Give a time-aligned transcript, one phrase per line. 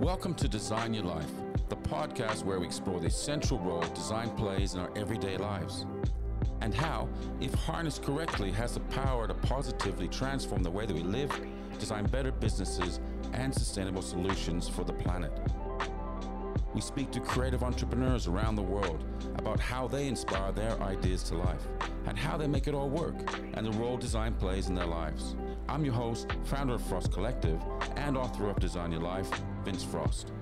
[0.00, 1.28] Welcome to Design Your Life,
[1.68, 5.86] the podcast where we explore the central role design plays in our everyday lives
[6.60, 7.08] and how,
[7.40, 11.32] if harnessed correctly, has the power to positively transform the way that we live,
[11.80, 13.00] design better businesses,
[13.32, 15.32] and sustainable solutions for the planet.
[16.74, 19.04] We speak to creative entrepreneurs around the world
[19.36, 21.66] about how they inspire their ideas to life
[22.06, 23.16] and how they make it all work
[23.54, 25.34] and the role design plays in their lives.
[25.68, 27.60] I'm your host, founder of Frost Collective,
[27.96, 29.28] and author of Design Your Life,
[29.68, 30.32] Vince Frost.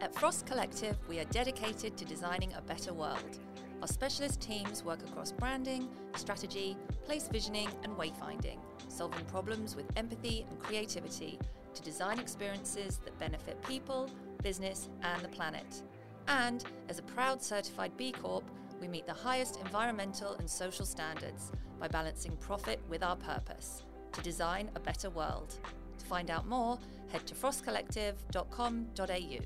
[0.00, 3.40] At Frost Collective, we are dedicated to designing a better world.
[3.82, 8.56] Our specialist teams work across branding, strategy, place visioning, and wayfinding,
[8.88, 11.38] solving problems with empathy and creativity
[11.74, 14.08] to design experiences that benefit people,
[14.42, 15.82] business, and the planet.
[16.28, 18.44] And as a proud certified B Corp,
[18.80, 24.22] we meet the highest environmental and social standards by balancing profit with our purpose to
[24.22, 25.58] design a better world.
[26.02, 26.78] To find out more,
[27.12, 29.38] head to frostcollective.com.au.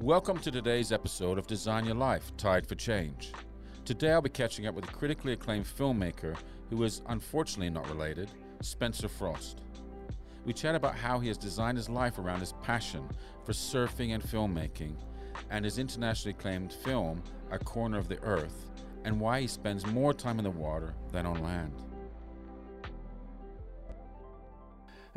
[0.00, 3.32] Welcome to today's episode of Design Your Life Tide for Change.
[3.84, 6.34] Today I'll be catching up with a critically acclaimed filmmaker
[6.70, 8.30] who is unfortunately not related,
[8.62, 9.60] Spencer Frost.
[10.46, 13.06] We chat about how he has designed his life around his passion
[13.44, 14.96] for surfing and filmmaking
[15.50, 18.70] and his internationally acclaimed film, A Corner of the Earth,
[19.04, 21.74] and why he spends more time in the water than on land.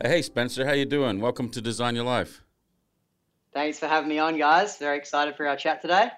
[0.02, 1.22] Hey Spencer, how you doing?
[1.22, 2.44] Welcome to Design Your Life.
[3.54, 4.76] Thanks for having me on, guys.
[4.76, 6.10] Very excited for our chat today.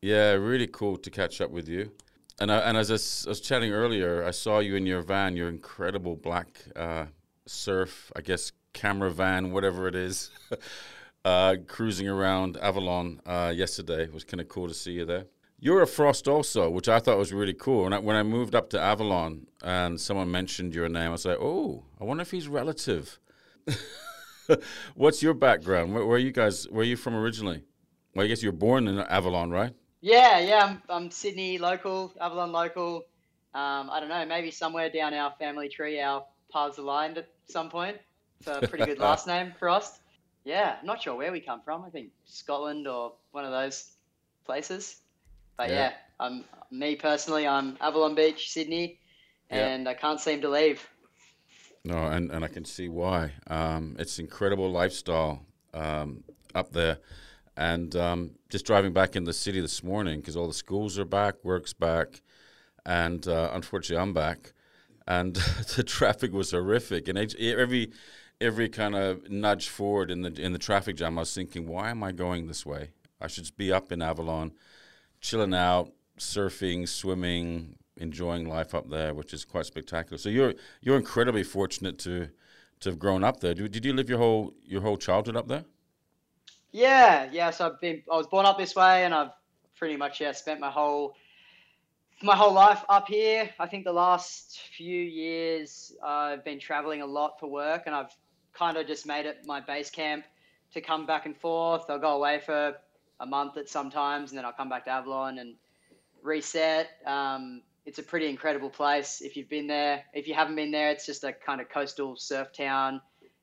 [0.00, 1.90] Yeah, really cool to catch up with you.
[2.38, 5.02] And, I, and as I was, I was chatting earlier, I saw you in your
[5.02, 6.46] van, your incredible black
[6.76, 7.06] uh,
[7.44, 10.30] surf, I guess, camera van, whatever it is,
[11.24, 14.04] uh, cruising around Avalon uh, yesterday.
[14.04, 15.24] It was kind of cool to see you there.
[15.60, 17.84] You're a Frost also, which I thought was really cool.
[17.84, 21.24] When I, when I moved up to Avalon and someone mentioned your name, I was
[21.24, 23.18] like, oh, I wonder if he's relative.
[24.94, 25.94] What's your background?
[25.94, 26.68] Where, where, are you guys?
[26.70, 27.64] Where are you from originally?
[28.14, 29.74] Well, I guess you were born in Avalon, right?
[30.00, 30.64] Yeah, yeah.
[30.64, 33.06] I'm, I'm Sydney local, Avalon local.
[33.52, 37.68] Um, I don't know, maybe somewhere down our family tree, our paths aligned at some
[37.68, 37.96] point.
[38.38, 40.00] It's a pretty good last name, Frost.
[40.44, 41.82] Yeah, I'm not sure where we come from.
[41.84, 43.90] I think Scotland or one of those
[44.44, 45.00] places.
[45.58, 47.46] But yeah, yeah I'm me personally.
[47.46, 49.00] I'm Avalon Beach, Sydney,
[49.50, 49.90] and yeah.
[49.90, 50.88] I can't seem to leave.
[51.84, 53.32] No, and, and I can see why.
[53.48, 56.22] Um, it's incredible lifestyle um,
[56.54, 56.98] up there.
[57.56, 61.04] And um, just driving back in the city this morning because all the schools are
[61.04, 62.22] back, work's back,
[62.86, 64.52] and uh, unfortunately I'm back,
[65.08, 65.34] and
[65.76, 67.08] the traffic was horrific.
[67.08, 67.90] And every
[68.40, 71.90] every kind of nudge forward in the in the traffic jam, I was thinking, why
[71.90, 72.90] am I going this way?
[73.20, 74.52] I should be up in Avalon,
[75.20, 80.18] chilling out, surfing, swimming, enjoying life up there, which is quite spectacular.
[80.18, 82.28] So you're you're incredibly fortunate to
[82.80, 83.54] to have grown up there.
[83.54, 85.64] Did, you live your whole your whole childhood up there?
[86.70, 87.50] Yeah, yeah.
[87.50, 89.32] So I've been I was born up this way, and I've
[89.76, 91.16] pretty much yeah spent my whole
[92.22, 93.50] my whole life up here.
[93.58, 97.94] I think the last few years uh, I've been traveling a lot for work, and
[97.94, 98.14] I've
[98.52, 100.24] kind of just made it my base camp
[100.74, 101.88] to come back and forth.
[101.88, 102.76] I'll go away for
[103.20, 105.54] a month at sometimes, and then I'll come back to Avalon and
[106.22, 106.88] reset.
[107.06, 110.04] Um, it's a pretty incredible place if you've been there.
[110.12, 113.00] If you haven't been there, it's just a kind of coastal surf town.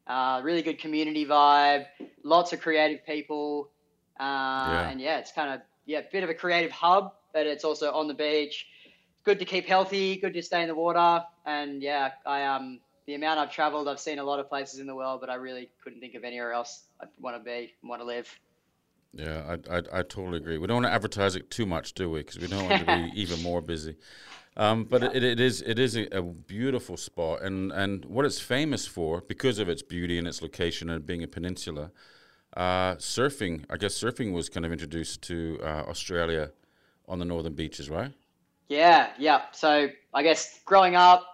[0.08, 1.86] Uh, really good community vibe,
[2.24, 3.72] lots of creative people,
[4.20, 4.90] uh, yeah.
[4.90, 8.08] and yeah, it's kind of yeah, bit of a creative hub, but it's also on
[8.08, 8.68] the beach.
[9.24, 13.16] Good to keep healthy, good to stay in the water, and yeah, I um the
[13.16, 15.70] amount I've traveled, I've seen a lot of places in the world, but I really
[15.84, 18.28] couldn't think of anywhere else I'd want to be, want to live.
[19.16, 20.58] Yeah, I, I, I totally agree.
[20.58, 22.20] We don't want to advertise it too much, do we?
[22.20, 23.96] Because we don't want to be even more busy.
[24.58, 28.40] Um, but it, it is it is a, a, beautiful spot, and, and what it's
[28.40, 31.92] famous for because of its beauty and its location and being a peninsula.
[32.56, 36.52] Uh, surfing, I guess surfing was kind of introduced to uh, Australia
[37.10, 38.14] on the northern beaches, right?
[38.70, 39.44] Yeah, yeah.
[39.52, 41.26] So I guess growing up,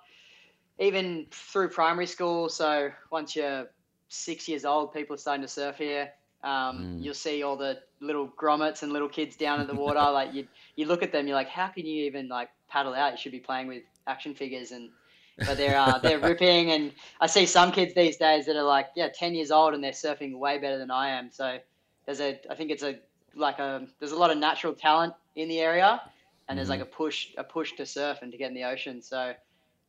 [0.80, 3.68] even through primary school, so once you're
[4.10, 6.12] six years old, people are starting to surf here.
[6.44, 7.04] Um, mm.
[7.04, 10.00] You'll see all the little grommets and little kids down in the water.
[10.12, 13.12] like you, you look at them, you're like, how can you even like paddle out?
[13.12, 14.90] You should be playing with action figures and.
[15.38, 18.90] But they're uh, they're ripping, and I see some kids these days that are like
[18.96, 21.32] yeah, ten years old, and they're surfing way better than I am.
[21.32, 21.58] So
[22.06, 23.00] there's a, I think it's a
[23.34, 26.02] like a there's a lot of natural talent in the area,
[26.48, 26.90] and there's like mm-hmm.
[26.90, 29.02] a push a push to surf and to get in the ocean.
[29.02, 29.34] So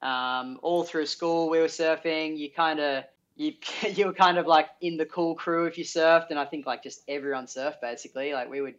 [0.01, 2.39] um, all through school we were surfing.
[2.39, 3.05] You kind of
[3.37, 3.53] you
[3.95, 6.67] you were kind of like in the cool crew if you surfed, and I think
[6.67, 8.33] like just everyone surfed basically.
[8.33, 8.75] Like we would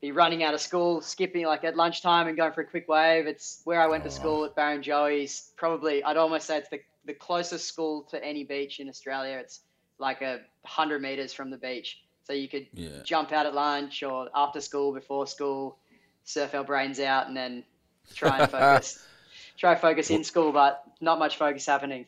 [0.00, 3.26] be running out of school, skipping like at lunchtime and going for a quick wave.
[3.26, 5.52] It's where I went to oh, school at Barrenjoey's.
[5.56, 9.38] Probably I'd almost say it's the the closest school to any beach in Australia.
[9.38, 9.60] It's
[9.98, 12.00] like a hundred meters from the beach.
[12.24, 13.02] So you could Yeah.
[13.04, 15.78] jump out at lunch or after school, before school,
[16.24, 17.64] surf our brains out, and then
[18.14, 18.98] try and focus.
[19.58, 22.06] try and focus in school, but not much focus happening.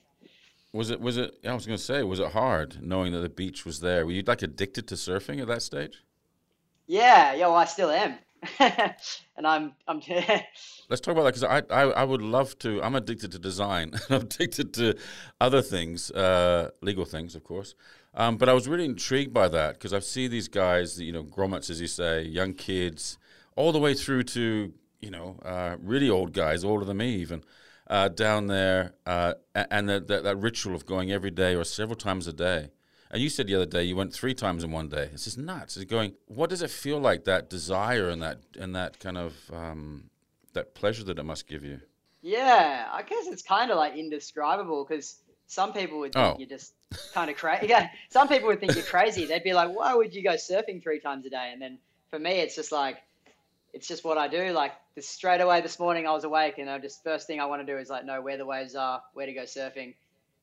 [0.76, 1.00] Was it?
[1.00, 1.38] Was it?
[1.44, 4.04] I was going to say, was it hard knowing that the beach was there?
[4.04, 6.04] Were you like addicted to surfing at that stage?
[6.86, 7.46] Yeah, yeah.
[7.46, 8.18] Well, I still am,
[8.58, 10.00] and I'm I'm.
[10.88, 12.82] Let's talk about that because I, I I would love to.
[12.82, 13.92] I'm addicted to design.
[14.08, 14.96] And I'm addicted to
[15.40, 17.74] other things, uh, legal things, of course.
[18.14, 21.24] Um, but I was really intrigued by that because I see these guys, you know,
[21.24, 23.18] grommets, as you say, young kids,
[23.56, 27.42] all the way through to you know uh, really old guys, older than me even,
[27.88, 31.96] uh, down there, uh, and that, that that ritual of going every day or several
[31.96, 32.70] times a day.
[33.10, 35.10] And you said the other day you went three times in one day.
[35.12, 35.76] It's just nuts.
[35.76, 36.14] It's going.
[36.26, 37.24] What does it feel like?
[37.24, 40.10] That desire and that and that kind of um,
[40.54, 41.80] that pleasure that it must give you.
[42.22, 46.36] Yeah, I guess it's kind of like indescribable because some people would think Oh.
[46.38, 46.72] you're just
[47.14, 47.66] kind of crazy.
[47.68, 49.26] Yeah, some people would think you're crazy.
[49.26, 51.78] They'd be like, "Why would you go surfing three times a day?" And then
[52.10, 52.96] for me, it's just like,
[53.76, 54.52] it's just what I do.
[54.52, 57.44] Like this straight away this morning, I was awake and I just first thing I
[57.44, 59.94] want to do is like know where the waves are, where to go surfing.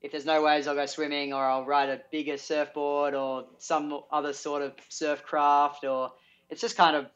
[0.04, 4.02] If there's no waves, I'll go swimming or I'll ride a bigger surfboard or some
[4.12, 5.84] other sort of surf craft.
[5.84, 6.12] Or
[6.52, 7.08] it's just kind of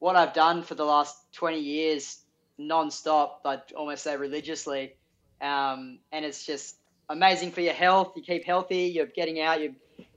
[0.00, 2.18] what I've done for the last 20 years
[2.58, 4.94] non-stop, I'd almost say religiously.
[5.40, 6.78] Um, and it's just
[7.08, 8.14] amazing for your health.
[8.16, 8.86] You keep healthy.
[8.86, 9.60] You're getting out.
[9.60, 9.76] You,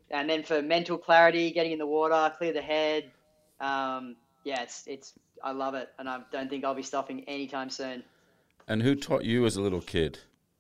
[0.10, 3.12] and then for mental clarity, getting in the water, clear the head.
[3.60, 5.14] Um, yeah, it's it's.
[5.44, 8.04] I love it, and I don't think I'll be stopping anytime soon.
[8.68, 10.20] And who taught you as a little kid?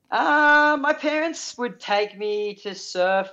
[0.09, 3.29] Uh, my parents would take me to surf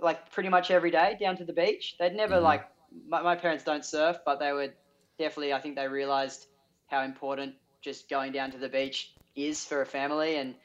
[0.00, 1.96] like pretty much every day down to the beach.
[1.98, 2.42] They'd never Mhm.
[2.42, 2.64] like
[3.08, 4.74] my, my parents don't surf, but they would
[5.18, 5.52] definitely.
[5.52, 6.46] I think they realized
[6.88, 10.56] how important just going down to the beach is for a family, and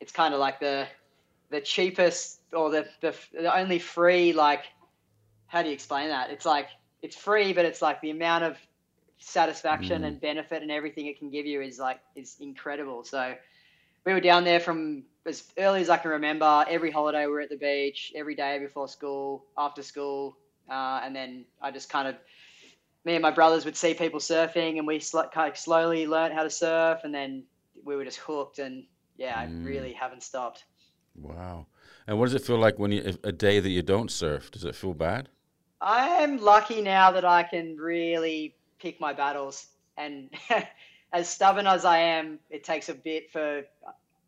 [0.00, 0.88] it's kind of like the
[1.50, 4.64] the cheapest or the, the the only free like
[5.46, 6.30] how do you explain that?
[6.30, 6.68] It's like
[7.02, 8.58] it's free, but it's like the amount of
[9.18, 10.06] satisfaction Mm.
[10.06, 13.04] and benefit and everything it can give you is like is incredible.
[13.04, 13.34] So
[14.04, 16.64] we were down there from as early as I can remember.
[16.68, 20.36] Every holiday we were at the beach, every day before school, after school,
[20.70, 22.16] uh, and then I just kind of
[23.04, 26.34] me and my brothers would see people surfing, and we sl- kind of slowly learned
[26.34, 27.44] how to surf, and then
[27.84, 28.58] we were just hooked.
[28.58, 28.84] And
[29.16, 29.64] yeah, I Mm.
[29.64, 30.64] really haven't stopped.
[31.14, 31.66] Wow.
[32.06, 34.50] And what does it feel like when you a day that you don't surf?
[34.50, 35.28] Does it feel bad?
[35.80, 39.66] I am lucky now that I can really pick my battles.
[39.96, 40.30] And
[41.12, 43.62] as stubborn as I am, it takes a bit for.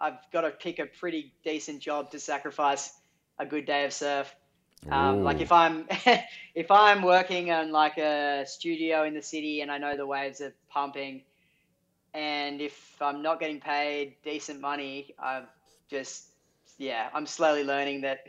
[0.00, 2.92] I've got to pick a pretty decent job to sacrifice
[3.38, 4.32] a good day of surf.
[4.90, 5.86] Um, like if I'm
[6.54, 10.40] if I'm working on like a studio in the city and I know the waves
[10.40, 11.22] are pumping,
[12.14, 15.46] and if I'm not getting paid decent money, I'm
[15.90, 16.28] just
[16.78, 18.20] yeah, I'm slowly learning that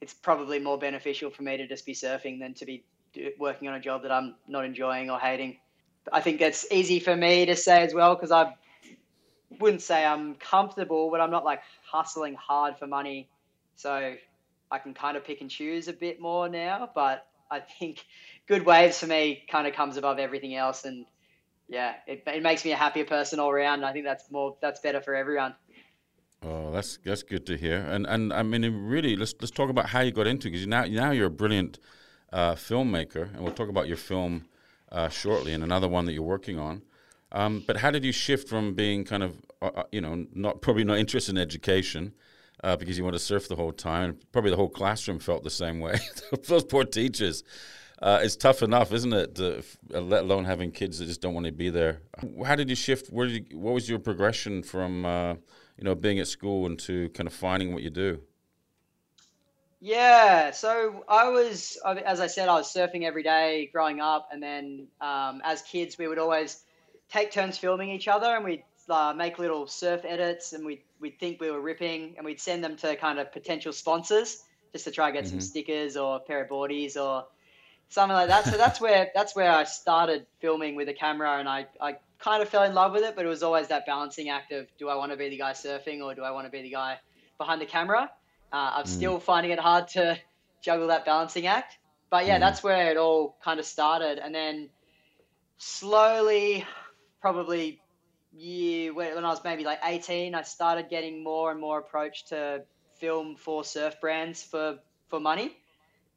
[0.00, 2.84] it's probably more beneficial for me to just be surfing than to be
[3.38, 5.58] working on a job that I'm not enjoying or hating.
[6.12, 8.54] I think that's easy for me to say as well because I
[9.60, 11.60] wouldn't say I'm comfortable, but I'm not like
[11.90, 13.28] hustling hard for money.
[13.76, 14.14] So
[14.70, 16.90] I can kind of pick and choose a bit more now.
[16.94, 18.04] But I think
[18.46, 20.84] good waves for me kind of comes above everything else.
[20.84, 21.06] And
[21.68, 23.84] yeah, it, it makes me a happier person all around.
[23.84, 25.54] I think that's more, that's better for everyone.
[26.42, 27.78] Oh, that's that's good to hear.
[27.78, 30.84] And and I mean, really, let's let's talk about how you got into because now
[30.84, 31.80] now you're a brilliant
[32.32, 34.46] uh, filmmaker, and we'll talk about your film
[34.92, 36.82] uh, shortly and another one that you're working on.
[37.32, 40.62] Um, but how did you shift from being kind of uh, uh, you know not
[40.62, 42.14] probably not interested in education
[42.64, 45.44] uh, because you want to surf the whole time, and probably the whole classroom felt
[45.44, 45.98] the same way.
[46.46, 47.44] Those poor teachers.
[48.00, 49.40] Uh, it's tough enough, isn't it?
[49.40, 52.00] F- let alone having kids that just don't want to be there.
[52.46, 53.08] How did you shift?
[53.08, 55.04] Where did you, what was your progression from
[55.76, 58.20] you know being at school into kind of finding what you do?
[59.80, 64.42] Yeah, so I was, as I said, I was surfing every day growing up, and
[64.42, 66.64] then um, as kids, we would always
[67.08, 71.18] take turns filming each other, and we'd uh, make little surf edits, and we'd we'd
[71.20, 74.38] think we were ripping, and we'd send them to kind of potential sponsors
[74.72, 75.40] just to try and get some Mhm.
[75.40, 77.24] stickers or a pair of boardies or
[77.88, 78.46] something like that.
[78.46, 82.42] So that's where that's where I started filming with a camera, and I I kind
[82.42, 84.88] of fell in love with it, but it was always that balancing act of do
[84.88, 86.98] I want to be the guy surfing or do I want to be the guy
[87.38, 88.10] behind the camera?
[88.52, 88.88] Uh, I'm Mm.
[88.88, 90.18] still finding it hard to
[90.62, 91.78] juggle that balancing act.
[92.10, 92.40] But yeah, Mm.
[92.40, 94.18] that's where it all kind of started.
[94.18, 94.70] And then
[95.58, 96.64] slowly,
[97.20, 97.80] probably
[98.32, 102.28] year when when I was maybe like 18, I started getting more and more approached
[102.28, 102.64] to
[103.00, 104.78] film for surf brands for,
[105.08, 105.56] for money.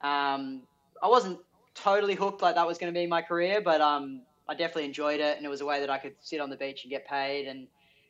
[0.02, 0.64] Um,
[1.02, 1.40] I wasn't
[1.76, 5.20] totally hooked like that was going to be my career, but um, I definitely enjoyed
[5.20, 5.38] it.
[5.38, 7.48] And it was a way that I could sit on the beach and get paid
[7.48, 7.68] and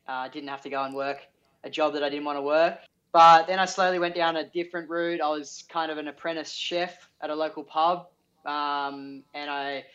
[0.08, 1.20] uh, didn't have to go and work
[1.64, 2.80] a job that I didn't want to work.
[3.14, 5.22] But then I slowly went down a different route.
[5.22, 8.08] I was kind of an apprentice chef at a local pub,
[8.46, 9.86] um, and I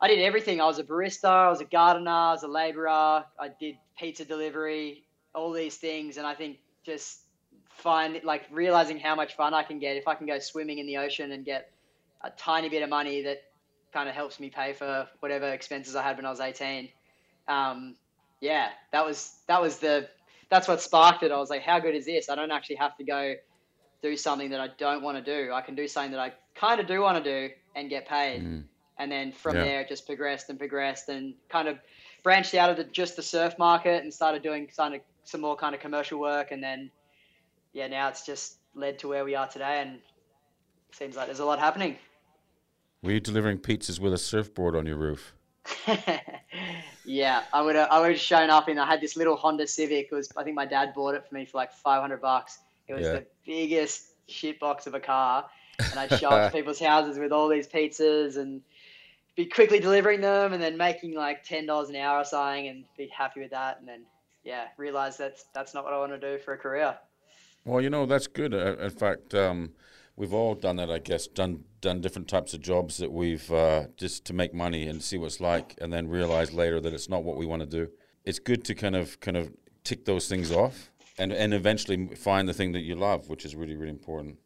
[0.00, 0.60] I did everything.
[0.60, 4.24] I was a barista, I was a gardener, I was a labourer, I did pizza
[4.24, 5.04] delivery,
[5.34, 7.20] all these things, and I think just
[7.68, 10.86] find like realizing how much fun I can get if I can go swimming in
[10.86, 11.70] the ocean and get
[12.22, 13.42] a tiny bit of money that
[13.92, 16.88] kind of helps me pay for whatever expenses I had when I was 18.
[17.48, 17.96] Um,
[18.40, 20.08] yeah, that was that was the
[20.50, 21.32] that's what sparked it.
[21.32, 22.28] I was like, how good is this?
[22.28, 23.34] I don't actually have to go
[24.02, 25.52] do something that I don't want to do.
[25.52, 28.42] I can do something that I kind of do want to do and get paid.
[28.42, 28.64] Mm.
[28.98, 29.64] And then from yeah.
[29.64, 31.78] there, it just progressed and progressed and kind of
[32.22, 35.74] branched out of the, just the surf market and started doing of some more kind
[35.74, 36.50] of commercial work.
[36.50, 36.90] And then,
[37.72, 39.82] yeah, now it's just led to where we are today.
[39.82, 39.98] And
[40.92, 41.96] seems like there's a lot happening.
[43.02, 45.34] Were you delivering pizzas with a surfboard on your roof?
[47.04, 48.78] yeah, I would have, I would have shown up in.
[48.78, 50.08] I had this little Honda Civic.
[50.10, 52.58] It was I think my dad bought it for me for like 500 bucks.
[52.88, 53.12] It was yeah.
[53.12, 57.32] the biggest shit box of a car, and I'd show up to people's houses with
[57.32, 58.62] all these pizzas and
[59.34, 62.84] be quickly delivering them, and then making like ten dollars an hour or something, and
[62.96, 64.02] be happy with that, and then
[64.44, 66.96] yeah, realize that's that's not what I want to do for a career.
[67.64, 68.54] Well, you know that's good.
[68.54, 69.72] Uh, in fact, um,
[70.16, 71.26] we've all done that, I guess.
[71.26, 75.18] Done done different types of jobs that we've uh, just to make money and see
[75.18, 77.90] what's like, and then realize later that it's not what we want to do.
[78.24, 79.52] It's good to kind of kind of
[79.84, 83.54] tick those things off, and and eventually find the thing that you love, which is
[83.54, 84.38] really really important.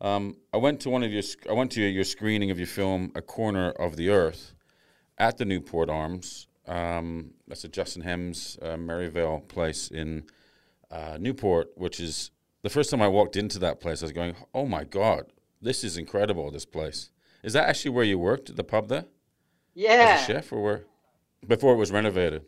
[0.00, 3.12] Um, I went to one of your I went to your screening of your film
[3.14, 4.54] A Corner of the Earth
[5.18, 6.48] at the Newport Arms.
[6.66, 10.24] Um, that's a Justin Hemmes uh, Merivale place in
[10.90, 12.32] uh, Newport, which is
[12.66, 15.32] the first time I walked into that place, I was going, "Oh my god,
[15.62, 16.50] this is incredible!
[16.50, 17.10] This place
[17.44, 19.04] is that actually where you worked at the pub there?
[19.74, 20.84] Yeah, as a chef or where
[21.46, 22.44] before it was renovated."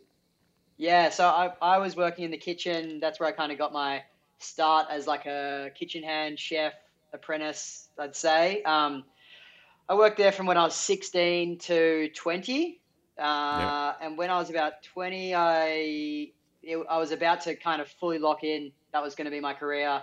[0.75, 2.99] Yeah, so I I was working in the kitchen.
[2.99, 4.03] That's where I kind of got my
[4.39, 6.73] start as like a kitchen hand chef
[7.13, 7.87] apprentice.
[7.97, 8.61] I'd say.
[8.63, 9.05] Um,
[9.87, 12.81] I worked there from when I was 16 to 20.
[13.17, 16.31] Uh, And when I was about 20, I
[16.63, 19.39] it, I was about to kind of fully lock in that was going to be
[19.39, 20.01] my career.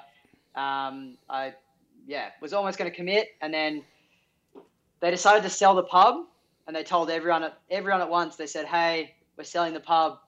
[0.55, 1.55] Um, I,
[2.07, 3.83] yeah, was almost going to commit, and then
[5.01, 6.27] they decided to sell the pub,
[6.67, 8.37] and they told everyone at everyone at once.
[8.37, 10.19] They said, "Hey, we're selling the pub.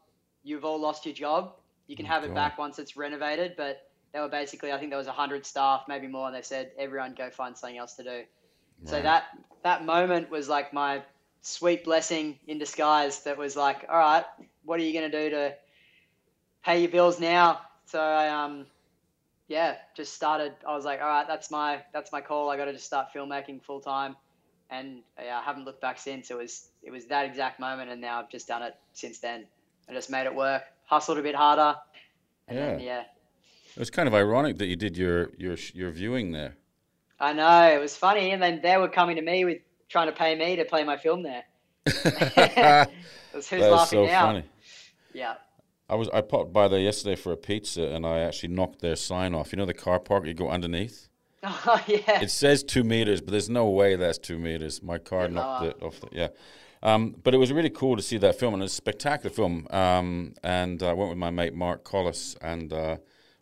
[0.42, 1.54] You've all lost your job.
[1.86, 4.90] You can oh, have it back once it's renovated." But they were basically, I think
[4.90, 8.02] there was hundred staff, maybe more, and they said, "Everyone go find something else to
[8.02, 8.26] do." Right.
[8.84, 9.24] So that
[9.62, 11.02] that moment was like my
[11.40, 13.20] sweet blessing in disguise.
[13.20, 14.24] That was like, all right,
[14.64, 15.54] what are you going to do to
[16.64, 17.60] pay your bills now?
[17.86, 18.66] So I um
[19.48, 20.52] yeah, just started.
[20.66, 22.50] I was like, all right, that's my that's my call.
[22.50, 24.14] I got to just start filmmaking full time,
[24.70, 26.30] and yeah, I haven't looked back since.
[26.30, 29.46] It was it was that exact moment, and now I've just done it since then.
[29.88, 31.76] I just made it work, hustled a bit harder,
[32.46, 32.66] and yeah.
[32.66, 33.00] Then, yeah.
[33.74, 36.56] It was kind of ironic that you did your your your viewing there.
[37.18, 40.12] I know it was funny, and then they were coming to me with trying to
[40.12, 41.44] pay me to play my film there.
[41.86, 42.88] it
[43.34, 44.26] was who's laughing so now.
[44.26, 44.44] Funny.
[45.14, 45.34] Yeah.
[45.88, 48.96] I was I popped by there yesterday for a pizza and I actually knocked their
[48.96, 49.52] sign off.
[49.52, 51.08] You know the car park you go underneath.
[51.44, 52.20] Oh yeah.
[52.20, 54.82] It says two meters, but there's no way that's two meters.
[54.82, 56.00] My car yeah, knocked it off.
[56.00, 56.28] The, yeah.
[56.82, 59.66] Um, but it was really cool to see that film, and it's a spectacular film.
[59.70, 62.96] Um, and I went with my mate Mark Collis, and uh,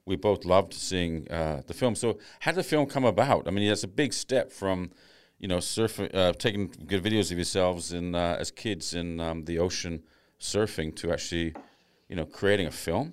[0.05, 1.95] we both loved seeing uh, the film.
[1.95, 3.47] So, how did the film come about?
[3.47, 4.91] I mean, it's a big step from,
[5.39, 9.45] you know, surfing, uh, taking good videos of yourselves in uh, as kids in um,
[9.45, 10.03] the ocean
[10.41, 11.55] surfing to actually
[12.09, 13.13] you know, creating a film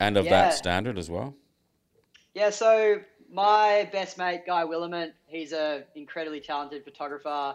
[0.00, 0.30] and of yeah.
[0.30, 1.34] that standard as well?
[2.34, 3.00] Yeah, so
[3.32, 7.54] my best mate, Guy Williment, he's a incredibly talented photographer.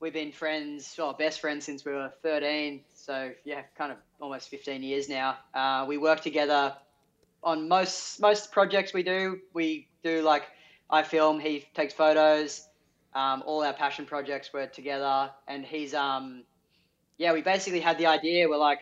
[0.00, 2.80] We've been friends, well, best friends since we were 13.
[2.94, 5.38] So yeah, kind of almost 15 years now.
[5.54, 6.74] Uh, we work together
[7.44, 9.40] on most most projects we do.
[9.52, 10.44] We do like
[10.90, 12.68] I film, he takes photos.
[13.14, 16.44] Um, all our passion projects were together, and he's um,
[17.18, 18.48] yeah, we basically had the idea.
[18.48, 18.80] We're like,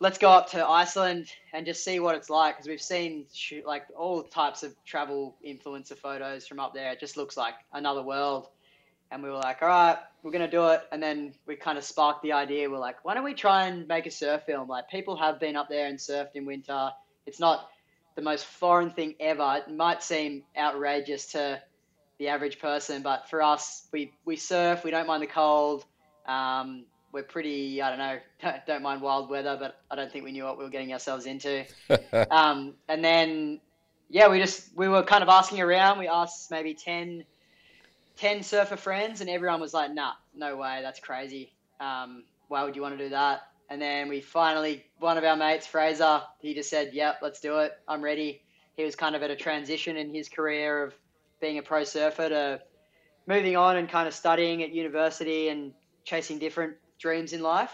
[0.00, 3.66] let's go up to Iceland and just see what it's like because we've seen shoot,
[3.66, 6.92] like all types of travel influencer photos from up there.
[6.92, 8.48] It just looks like another world.
[9.10, 10.82] And we were like, all right, we're going to do it.
[10.90, 12.68] And then we kind of sparked the idea.
[12.68, 14.68] We're like, why don't we try and make a surf film?
[14.68, 16.90] Like, people have been up there and surfed in winter.
[17.26, 17.68] It's not
[18.16, 19.62] the most foreign thing ever.
[19.64, 21.62] It might seem outrageous to
[22.18, 25.84] the average person, but for us, we, we surf, we don't mind the cold.
[26.26, 28.18] Um, we're pretty, I don't know,
[28.66, 31.24] don't mind wild weather, but I don't think we knew what we were getting ourselves
[31.24, 31.64] into.
[32.30, 33.60] um, and then,
[34.10, 35.98] yeah, we just, we were kind of asking around.
[35.98, 37.24] We asked maybe 10,
[38.16, 41.52] 10 surfer friends, and everyone was like, nah, no way, that's crazy.
[41.80, 43.42] Um, why would you want to do that?
[43.70, 47.60] And then we finally, one of our mates, Fraser, he just said, yep, let's do
[47.60, 47.72] it.
[47.88, 48.42] I'm ready.
[48.76, 50.94] he was kind of at a transition in his career of
[51.40, 52.60] being a pro surfer to
[53.26, 55.72] moving on and kind of studying at university and
[56.04, 57.72] chasing different dreams in life.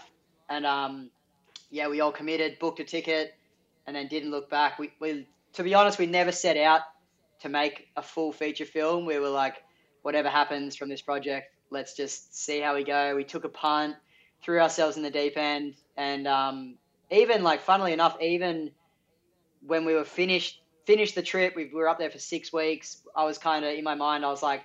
[0.49, 1.09] And um,
[1.69, 3.33] yeah, we all committed, booked a ticket,
[3.87, 4.79] and then didn't look back.
[4.79, 6.81] We, we, to be honest, we never set out
[7.41, 9.05] to make a full feature film.
[9.05, 9.63] We were like,
[10.01, 13.15] whatever happens from this project, let's just see how we go.
[13.15, 13.95] We took a punt,
[14.43, 16.75] threw ourselves in the deep end, and um,
[17.09, 18.71] even like, funnily enough, even
[19.65, 23.03] when we were finished finished the trip, we were up there for six weeks.
[23.15, 24.63] I was kind of in my mind, I was like,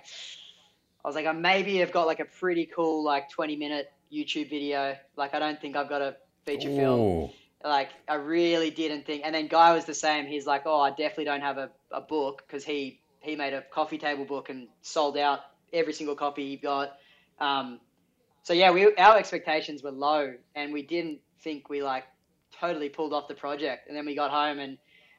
[1.05, 4.49] I was like, I maybe have got like a pretty cool like twenty minute YouTube
[4.49, 4.95] video.
[5.15, 6.75] Like, I don't think I've got a feature Ooh.
[6.75, 7.29] film.
[7.63, 9.23] Like, I really didn't think.
[9.25, 10.25] And then Guy was the same.
[10.25, 13.61] He's like, oh, I definitely don't have a, a book because he he made a
[13.61, 15.39] coffee table book and sold out
[15.73, 16.97] every single copy he got.
[17.39, 17.79] Um,
[18.43, 22.05] so yeah, we our expectations were low, and we didn't think we like
[22.59, 23.87] totally pulled off the project.
[23.87, 24.77] And then we got home and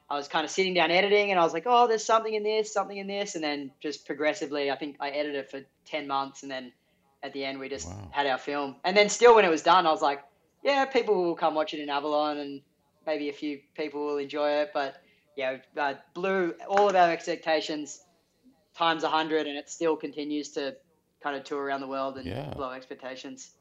[0.09, 2.41] I was kind of sitting down editing, and I was like, oh, there's something in
[2.41, 6.07] this, something in this, and then just progressively, I think I edited it for ten
[6.07, 6.71] months, and then
[7.23, 8.09] at the end we just Wow.
[8.11, 8.77] had our film.
[8.83, 10.23] And then still, when it was done, I was like,
[10.63, 12.61] yeah, people will come watch it in Avalon, and
[13.05, 15.01] maybe a few people will enjoy it, but
[15.35, 18.01] yeah, uh, blew all of our expectations
[18.75, 20.75] times a hundred, and it still continues to
[21.21, 22.53] kind of tour around the world and Yeah.
[22.53, 23.55] blow expectations.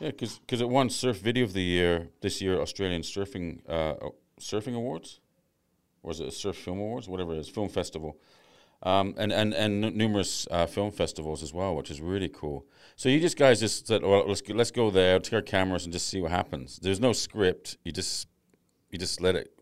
[0.00, 4.74] Yeah, because it won Surf Video of the Year this year, Australian Surfing uh, Surfing
[4.74, 5.20] Awards,
[6.02, 8.18] or is it a Surf Film Awards, whatever it is, film festival,
[8.82, 12.66] um, and and and n- numerous uh, film festivals as well, which is really cool.
[12.96, 15.84] So you just guys just said, well, let's go, let's go there, take our cameras,
[15.84, 16.78] and just see what happens.
[16.82, 17.76] There's no script.
[17.84, 18.28] You just
[18.90, 19.52] you just let it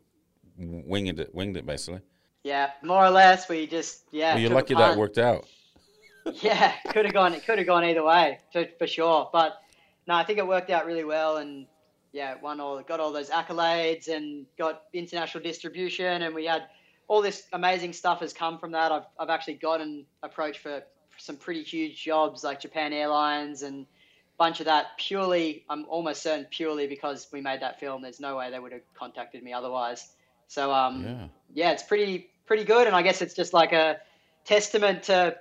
[0.58, 2.00] wing it, winged it basically.
[2.44, 4.34] Yeah, more or less, we just yeah.
[4.34, 5.46] well, you're lucky that worked out.
[6.40, 7.34] yeah, could have gone.
[7.34, 9.28] It could have gone either way, for, for sure.
[9.32, 9.58] But
[10.06, 11.66] no, I think it worked out really well, and
[12.12, 16.68] yeah, won all, got all those accolades, and got international distribution, and we had
[17.08, 18.92] all this amazing stuff has come from that.
[18.92, 23.84] I've I've actually gotten approached for, for some pretty huge jobs like Japan Airlines and
[23.84, 25.64] a bunch of that purely.
[25.68, 28.02] I'm almost certain purely because we made that film.
[28.02, 30.08] There's no way they would have contacted me otherwise.
[30.48, 31.28] So um, Yeah.
[31.54, 33.98] yeah, it's pretty pretty good, and I guess it's just like a
[34.44, 35.36] testament to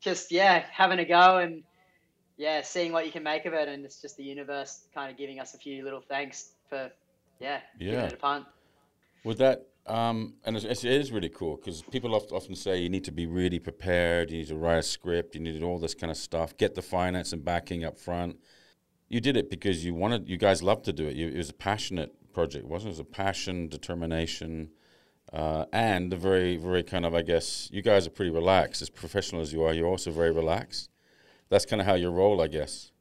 [0.00, 1.62] just yeah having a go and
[2.36, 5.18] yeah seeing what you can make of it, and it's just the universe kind of
[5.18, 6.90] giving us a few little thanks for
[7.38, 8.06] yeah, giving Yeah.
[8.06, 8.46] it a punt.
[9.24, 12.78] With that, um, and it's, it's- it is really cool because people oft, often say
[12.78, 15.78] you need to be really prepared, you need to write a script, you need all
[15.78, 18.36] this kind of stuff, get the finance and backing up front.
[19.08, 21.16] You did it because you wanted, you guys loved to do it.
[21.16, 22.90] You, it was a passionate project, wasn't it?
[22.90, 24.70] It was a passion, determination,
[25.32, 28.82] uh, and a very, very kind of, I guess, you guys are pretty relaxed.
[28.82, 30.90] As professional as you are, you're also very relaxed.
[31.50, 32.91] That's kind of how you roll, I guess.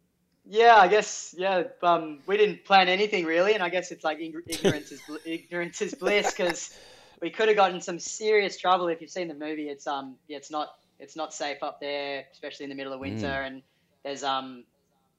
[0.46, 1.64] Yeah, I guess yeah.
[1.84, 5.18] Um, we didn't plan anything really, and I guess it's like ig- ignorance is bl-
[5.24, 6.76] ignorance is bliss because
[7.22, 9.70] we could have gotten some serious trouble if you've seen the movie.
[9.70, 13.00] It's um, yeah, it's not it's not safe up there, especially in the middle of
[13.00, 13.62] winter, and
[14.04, 14.64] there's um,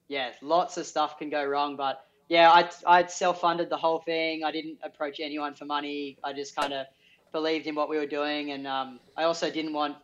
[0.09, 1.77] yeah, lots of stuff can go wrong.
[1.77, 4.43] But yeah, I I self funded the whole thing.
[4.43, 6.19] I didn't approach anyone for money.
[6.25, 6.87] I just kind of
[7.31, 9.97] believed in what we were doing, and um, I also didn't want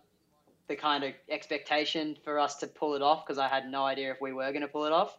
[0.69, 4.13] the kind of expectation for us to pull it off because I had no idea
[4.13, 5.19] if we were going to pull it off.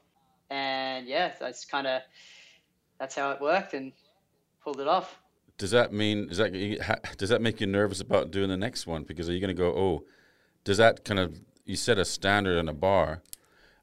[0.50, 2.02] And yeah, that's kind of
[3.00, 3.94] that's how it worked and
[4.64, 5.20] pulled it off.
[5.58, 9.04] Does that mean does that does that make you nervous about doing the next one?
[9.04, 9.68] Because are you going to go?
[9.76, 10.06] Oh,
[10.64, 13.22] does that kind of you set a standard and a bar?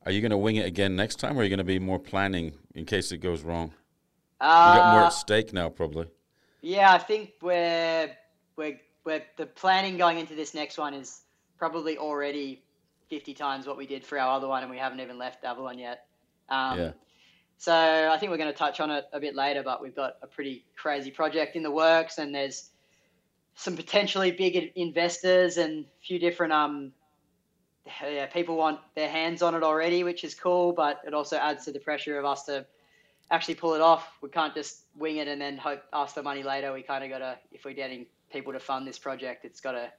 [0.05, 1.79] Are you going to wing it again next time, or are you going to be
[1.79, 3.75] more planning in case it goes wrong?
[4.65, 6.09] You got more Uh, at stake now, probably.
[6.63, 8.11] yeah, I think we're
[8.57, 11.23] we're we're the planning going into this next one is
[11.59, 12.63] probably already
[13.09, 15.79] fifty times what we did for our other one, and we haven't even left Avalon
[15.79, 16.07] yet.
[16.49, 16.93] Um, Yeah.
[17.59, 20.17] So I think we're going to touch on it a bit later, but we've got
[20.23, 22.71] a pretty crazy project in the works, and there's
[23.55, 26.93] some potentially big investors and a few different um
[28.03, 31.65] yeah people want their hands on it already, which is cool, but it also adds
[31.65, 32.67] to the pressure of us to
[33.31, 34.07] actually pull it off.
[34.21, 36.73] We can't just wing it and then hope ask for money later.
[36.73, 39.73] We kind of got to if we're getting people to fund this project, it's got
[39.73, 39.91] to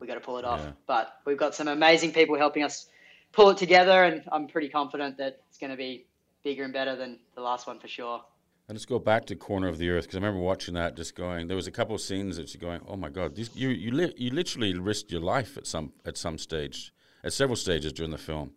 [0.00, 0.60] we got to pull it off.
[0.62, 0.72] Yeah.
[0.86, 2.86] But we've got some amazing people helping us
[3.32, 6.06] pull it together, and I'm pretty confident that it's going to be
[6.42, 8.22] bigger and better than the last one for sure.
[8.68, 11.14] And let's go back to Corner of the Earth because I remember watching that, just
[11.14, 11.48] going.
[11.48, 13.90] There was a couple of scenes that you're going, "Oh my God!" These, you you
[13.90, 16.90] li- you literally risked your life at some at some stage,
[17.22, 18.52] at several stages during the film.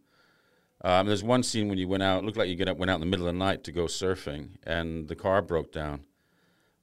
[0.81, 2.23] Um, there's one scene when you went out.
[2.23, 3.85] Looked like you get up, went out in the middle of the night to go
[3.85, 6.05] surfing, and the car broke down.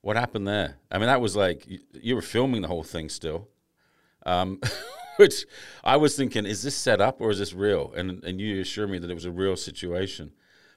[0.02, 0.76] What happened there?
[0.90, 3.48] I mean, that was like you, you were filming the whole thing still,
[4.26, 4.60] um,
[5.16, 5.46] which
[5.82, 7.92] I was thinking, is this set up or is this real?
[7.96, 10.32] And and you assured me that it was a real situation.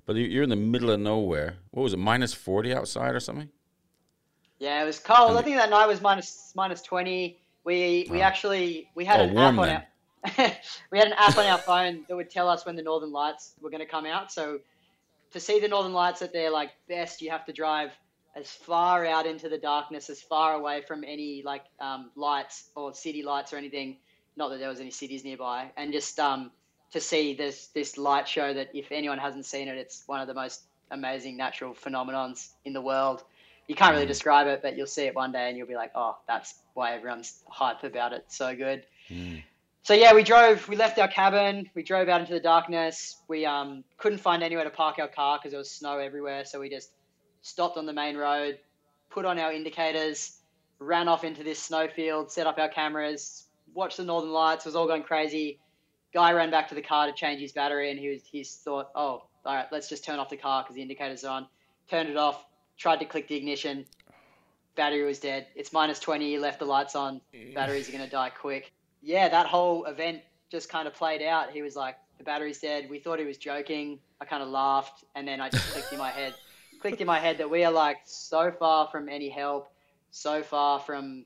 [0.05, 1.57] But you- you're in the middle of nowhere.
[1.71, 3.49] What was it, minus 40 outside or something?
[4.59, 5.31] Yeah, it was cold.
[5.31, 7.39] And I think that night was minus minus twenty.
[7.63, 8.23] We we Oh.
[8.23, 9.75] actually we had Oh, an app on then.
[9.75, 9.83] our
[10.91, 13.53] we had an app on our phone that would tell us when the northern lights
[13.61, 14.31] were going to come out.
[14.31, 14.59] So
[15.31, 17.91] to see the northern lights at their like best, you have to drive
[18.37, 22.93] as far out into the darkness, as far away from any like um, lights or
[22.93, 23.97] city lights or anything.
[24.35, 26.51] Not that there was any cities nearby, and just um,
[26.91, 30.27] to see this this light show that if anyone hasn't seen it, it's one of
[30.27, 33.23] the most amazing natural phenomenons in the world.
[33.67, 34.09] You can't really Mm.
[34.09, 36.95] describe it, but you'll see it one day and you'll be like, oh, that's why
[36.95, 38.23] everyone's hype about it.
[38.29, 38.85] So good.
[39.09, 39.43] Mm.
[39.83, 40.69] So yeah, we drove.
[40.69, 41.69] We left our cabin.
[41.73, 43.17] We drove out into the darkness.
[43.27, 46.45] We um, couldn't find anywhere to park our car because there was snow everywhere.
[46.45, 46.91] So we just
[47.41, 48.59] stopped on the main road,
[49.09, 50.39] put on our indicators,
[50.79, 54.65] ran off into this snowfield, set up our cameras, watched the northern lights.
[54.65, 55.59] Was all going crazy.
[56.13, 58.89] Guy ran back to the car to change his battery, and he was he's thought,
[58.95, 61.47] oh, all right, let's just turn off the car because the indicators are on.
[61.89, 62.45] Turned it off.
[62.77, 63.85] Tried to click the ignition.
[64.75, 65.47] Battery was dead.
[65.55, 66.37] It's minus twenty.
[66.37, 67.21] Left the lights on.
[67.53, 70.21] Batteries are gonna die quick yeah, that whole event
[70.51, 71.51] just kind of played out.
[71.51, 72.89] He was like, the battery's dead.
[72.89, 73.99] We thought he was joking.
[74.19, 76.33] I kind of laughed, and then I just clicked in my head,
[76.87, 79.71] clicked in my head that we are like so far from any help,
[80.11, 81.25] so far from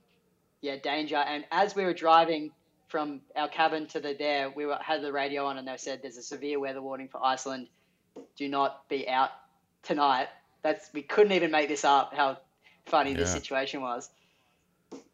[0.61, 1.17] yeah danger.
[1.17, 2.51] And as we were driving
[2.87, 6.01] from our cabin to the there, we were, had the radio on, and they said
[6.01, 7.67] there's a severe weather warning for Iceland.
[8.35, 9.31] Do not be out
[9.83, 10.27] tonight.
[10.63, 12.13] That's we couldn't even make this up.
[12.13, 12.37] How
[12.85, 14.09] funny this situation was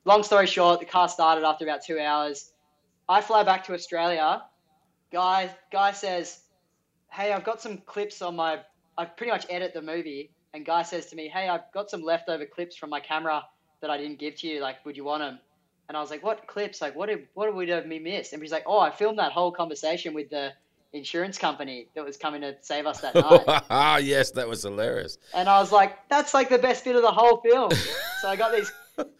[0.07, 2.51] long story short, the car started after about two hours.
[3.07, 4.41] I fly back to Australia.
[5.11, 6.39] Guy guy says,
[7.11, 8.61] "Hey, I've got some clips on my.
[8.97, 12.01] I pretty much edit the movie." And guy says to me, "Hey, I've got some
[12.01, 13.43] leftover clips from my camera
[13.81, 14.61] that I didn't give to you.
[14.61, 15.39] Like, would you want them?"
[15.87, 16.81] And I was like, "What clips?
[16.81, 19.31] Like, what did what would have me missed?" And he's like, "Oh, I filmed that
[19.31, 20.53] whole conversation with the
[20.93, 25.17] insurance company that was coming to save us that night." Ah, yes, that was hilarious.
[25.33, 27.71] And I was like, that's like the best bit of the whole film.
[28.21, 28.71] so I got these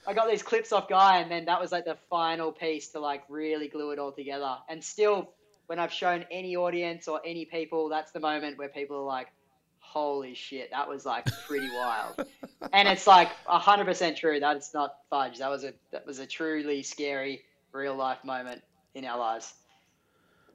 [0.07, 2.99] I got these clips off Guy and then that was like the final piece to
[2.99, 4.57] like really glue it all together.
[4.69, 5.33] And still
[5.67, 9.27] when I've shown any audience or any people, that's the moment where people are like,
[9.89, 12.27] Holy shit, that was like pretty wild.
[12.73, 14.39] And it's like hundred percent true.
[14.39, 15.39] That's not fudge.
[15.39, 18.61] That was a that was a truly scary real life moment
[18.95, 19.53] in our lives.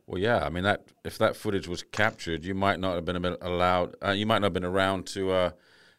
[0.07, 0.45] Well, yeah.
[0.45, 3.97] I mean, that if that footage was captured, you might not have been allowed.
[4.05, 5.51] Uh, you might not have been around to uh,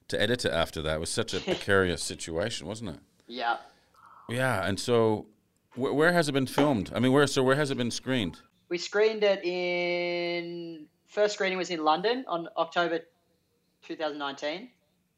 [0.10, 0.96] to edit it after that.
[0.96, 3.00] It was such a precarious situation, wasn't it?
[3.28, 3.58] Yeah.
[4.30, 4.66] Yeah.
[4.66, 5.26] And so,
[5.74, 6.92] wh- where has it been filmed?
[6.94, 7.26] I mean, where?
[7.28, 8.40] So where has it been screened?
[8.70, 13.00] We screened it in first screening was in London on October
[13.84, 14.70] 2019.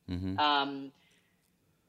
[0.08, 0.92] hmm Um,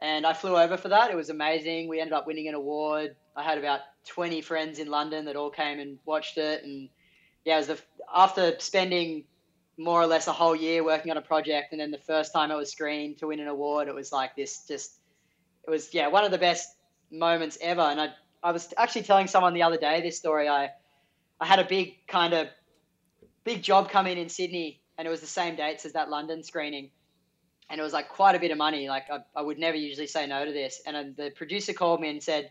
[0.00, 1.10] and I flew over for that.
[1.10, 1.88] It was amazing.
[1.88, 3.16] We ended up winning an award.
[3.34, 6.64] I had about 20 friends in London that all came and watched it.
[6.64, 6.88] And
[7.44, 7.80] yeah, it was the,
[8.14, 9.24] after spending
[9.78, 12.50] more or less a whole year working on a project, and then the first time
[12.50, 14.66] it was screened to win an award, it was like this.
[14.66, 15.00] Just
[15.66, 16.68] it was yeah one of the best
[17.10, 17.82] moments ever.
[17.82, 18.08] And I
[18.42, 20.48] I was actually telling someone the other day this story.
[20.48, 20.70] I
[21.40, 22.48] I had a big kind of
[23.44, 26.42] big job come in in Sydney, and it was the same dates as that London
[26.42, 26.90] screening
[27.68, 28.88] and it was like quite a bit of money.
[28.88, 30.80] Like I, I would never usually say no to this.
[30.86, 32.50] And the producer called me and said,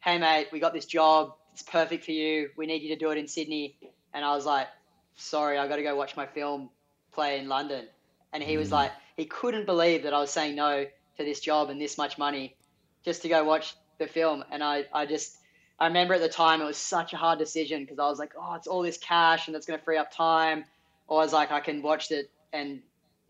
[0.00, 1.34] "Hey mate, we got this job.
[1.52, 2.50] It's perfect for you.
[2.56, 3.76] We need you to do it in Sydney."
[4.14, 4.68] And I was like,
[5.16, 6.70] "Sorry, I got to go watch my film
[7.12, 7.88] play in London."
[8.32, 8.72] And he was Mm.
[8.72, 12.18] like, he couldn't believe that I was saying no to this job and this much
[12.18, 12.56] money
[13.04, 14.44] just to go watch the film.
[14.50, 15.38] And I, I just,
[15.80, 18.34] I remember at the time it was such a hard decision because I was like,
[18.38, 20.64] oh, it's all this cash and it's going to free up time.
[21.10, 22.80] I was like, I can watch it and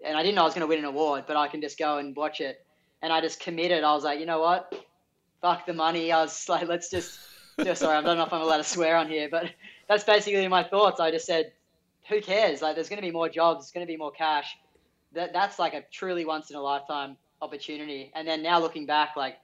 [0.04, 1.78] and I didn't know I was going to win an award, but I can just
[1.78, 2.64] go and watch it.
[3.02, 3.84] And I just committed.
[3.84, 4.72] I was like, you know what?
[5.42, 6.12] Fuck the money.
[6.12, 7.18] I was like, let's just,
[7.62, 9.50] just sorry, I don't know if I'm allowed to swear on here, but
[9.88, 11.00] that's basically my thoughts.
[11.00, 11.52] I just said,
[12.08, 12.62] who cares?
[12.62, 13.64] Like, there's going to be more jobs.
[13.64, 14.56] There's going to be more cash.
[15.14, 18.12] That that's like a truly once in a lifetime opportunity.
[18.14, 19.38] And then now looking back, like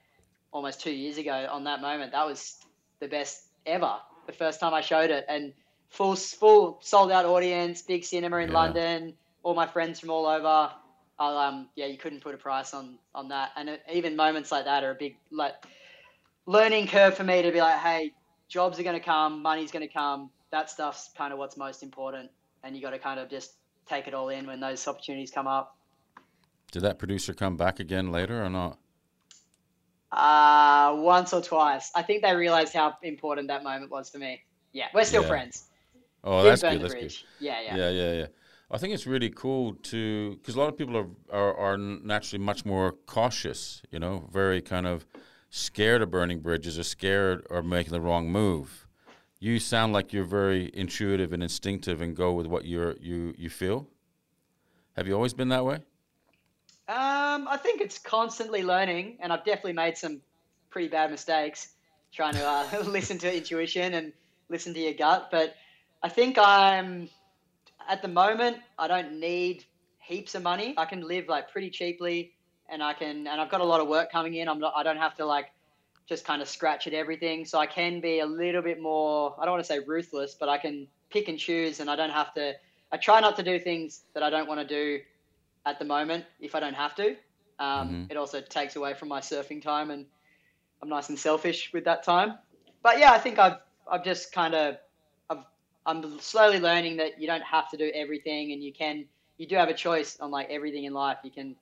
[0.51, 2.59] almost two years ago on that moment, that was
[2.99, 3.97] the best ever.
[4.25, 5.53] The first time I showed it, and
[5.95, 8.55] full full sold out audience, big cinema in Yeah.
[8.55, 9.13] London
[9.45, 10.71] all my friends from all over.
[11.19, 13.51] I'll, um, yeah, you couldn't put a price on on that.
[13.55, 15.53] And it, even moments like that are a big like
[16.47, 18.11] learning curve for me to be like, hey,
[18.49, 20.31] jobs are going to come, money's going to come.
[20.51, 22.31] That stuff's kind of what's most important,
[22.63, 23.51] and you got to kind of just
[23.87, 25.75] take it all in when those opportunities come up.
[26.71, 28.79] Did that producer come back again later or not?
[30.11, 31.91] Uh, once or twice.
[31.93, 34.41] I think they realized how important that moment was for me.
[34.73, 35.27] Yeah, we're still Yeah.
[35.27, 35.69] friends.
[36.25, 36.81] Oh, that's good.
[36.81, 37.15] That's good.
[37.39, 38.27] Yeah, yeah, Yeah, yeah, yeah.
[38.71, 42.43] I think it's really cool to because a lot of people are, are are naturally
[42.43, 43.83] much more cautious.
[43.91, 45.05] You know, very kind of
[45.51, 48.87] scared of burning bridges or scared or making the wrong move.
[49.39, 53.49] You sound like you're very intuitive and instinctive and go with what you're you you
[53.49, 53.87] feel.
[54.95, 55.79] Have you always been that way?
[56.87, 60.21] Um, I think it's constantly learning, and I've definitely made some
[60.69, 61.69] pretty bad mistakes
[62.13, 64.13] trying to uh, listen to intuition and
[64.49, 65.29] listen to your gut.
[65.31, 65.55] But
[66.05, 67.09] I think I'm
[67.89, 68.57] at the moment.
[68.77, 69.65] I don't need
[69.97, 70.75] heaps of money.
[70.77, 72.33] I can live like pretty cheaply,
[72.69, 74.47] and I can, and I've got a lot of work coming in.
[74.47, 74.73] I'm not.
[74.75, 75.47] I don't have to like
[76.05, 77.43] just kind of scratch at everything.
[77.43, 79.35] So I can be a little bit more.
[79.39, 82.11] I don't want to say ruthless, but I can pick and choose, and I don't
[82.11, 82.53] have to.
[82.91, 85.01] I try not to do things that I don't want to do
[85.65, 87.15] at the moment if I don't have to.
[87.57, 88.03] Um, mm-hmm.
[88.11, 90.05] It also takes away from my surfing time, and
[90.83, 92.37] I'm nice and selfish with that time.
[92.83, 93.57] But yeah, I think I've
[93.91, 94.77] I've just kind of
[95.85, 99.05] I'm slowly learning that you don't have to do everything, and you can
[99.37, 101.17] you do have a choice on like everything in life.
[101.23, 101.55] You can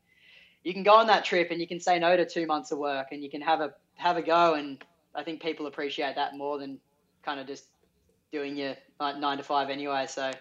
[0.63, 2.77] you can go on that trip and you can say no to two months of
[2.77, 4.53] work, and you can have a have a go.
[4.53, 4.83] And
[5.13, 6.79] I think people appreciate that more than
[7.23, 7.65] kind of just
[8.31, 10.05] doing your nine to five anyway.
[10.07, 10.31] So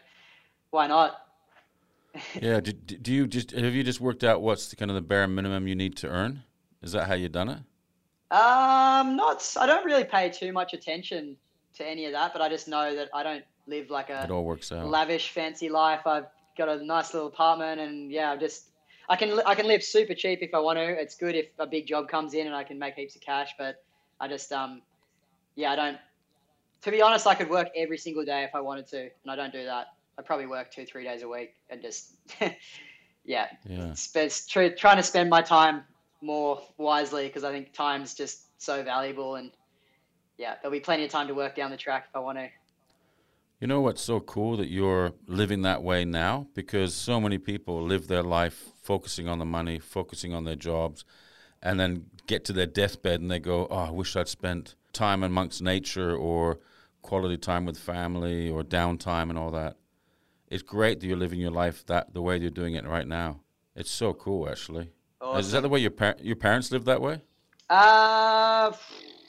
[0.71, 1.27] why not?
[2.41, 2.61] yeah.
[2.61, 5.27] Do, do you just have you just worked out what's the kind of the bare
[5.27, 6.43] minimum you need to earn?
[6.83, 7.59] Is that how you done it?
[8.33, 9.57] Um, not.
[9.61, 11.37] I don't really pay too much attention
[11.75, 14.31] to any of that, but I just know that I don't live like a it
[14.31, 14.87] all works out.
[14.87, 16.07] lavish, fancy life.
[16.07, 18.71] I've got a nice little apartment, and yeah, I'm just
[19.09, 20.85] I can I can live super cheap if I want to.
[20.85, 23.51] It's good if a big job comes in and I can make heaps of cash,
[23.59, 23.83] but
[24.21, 24.83] I just um
[25.55, 25.99] yeah I don't.
[26.83, 29.37] To be honest, I could work every single day if I wanted to, and I
[29.37, 29.89] don't do that.
[30.19, 32.15] I probably work two three days a week and just
[33.25, 33.95] yeah, yeah.
[33.95, 35.85] Sp- trying to spend my time
[36.21, 39.51] more wisely because I think time's just so valuable and
[40.39, 42.49] yeah, there'll be plenty of time to work down the track if I want to.
[43.63, 46.49] You know what's so cool that you're living that way now?
[46.53, 51.05] Because so many people live their life focusing on the money, focusing on their jobs,
[51.63, 55.23] and then get to their deathbed and they go, Oh, I wish I'd spent time
[55.23, 56.59] amongst nature or
[57.03, 59.77] quality time with family or downtime and all that.
[60.49, 63.43] It's great that you're living your life that the way you're doing it right now.
[63.77, 64.91] It's so cool, actually.
[65.37, 67.23] Is that the way your par- your parents lived that way?
[67.71, 68.73] Uh,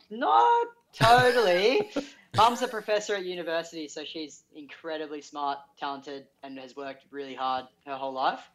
[0.10, 1.92] not totally.
[2.36, 7.66] Mum's a professor at university, so she's incredibly smart, talented, and has worked really hard
[7.86, 8.50] her whole life.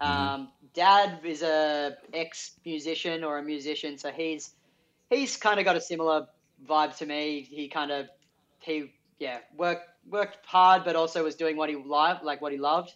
[0.00, 0.12] Mm-hmm.
[0.12, 4.50] Um, Dad is a ex musician or a musician, so he's
[5.08, 6.26] he's kind of got a similar
[6.68, 7.46] vibe to me.
[7.48, 8.08] He kind of
[8.58, 12.58] he yeah worked worked hard, but also was doing what he loved, like what he
[12.58, 12.92] loved,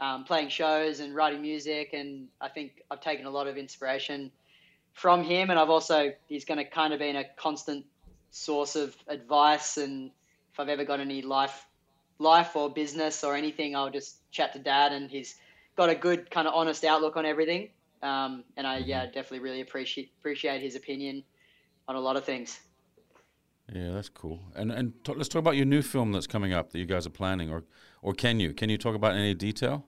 [0.00, 1.94] um, playing shows and writing music.
[1.94, 4.30] And I think I've taken a lot of inspiration
[4.92, 7.86] from him, and I've also he's going to kind of been a constant
[8.30, 9.76] source of advice.
[9.76, 10.10] And
[10.52, 11.66] if I've ever got any life,
[12.18, 15.36] life or business or anything, I'll just chat to Dad, and he's
[15.76, 17.70] got a good kind of honest outlook on everything.
[18.02, 21.22] Um, and I yeah definitely really appreciate appreciate his opinion
[21.86, 22.60] on a lot of things.
[23.72, 24.40] Yeah, that's cool.
[24.56, 27.06] And and t- let's talk about your new film that's coming up that you guys
[27.06, 27.64] are planning, or
[28.02, 29.86] or can you can you talk about any detail?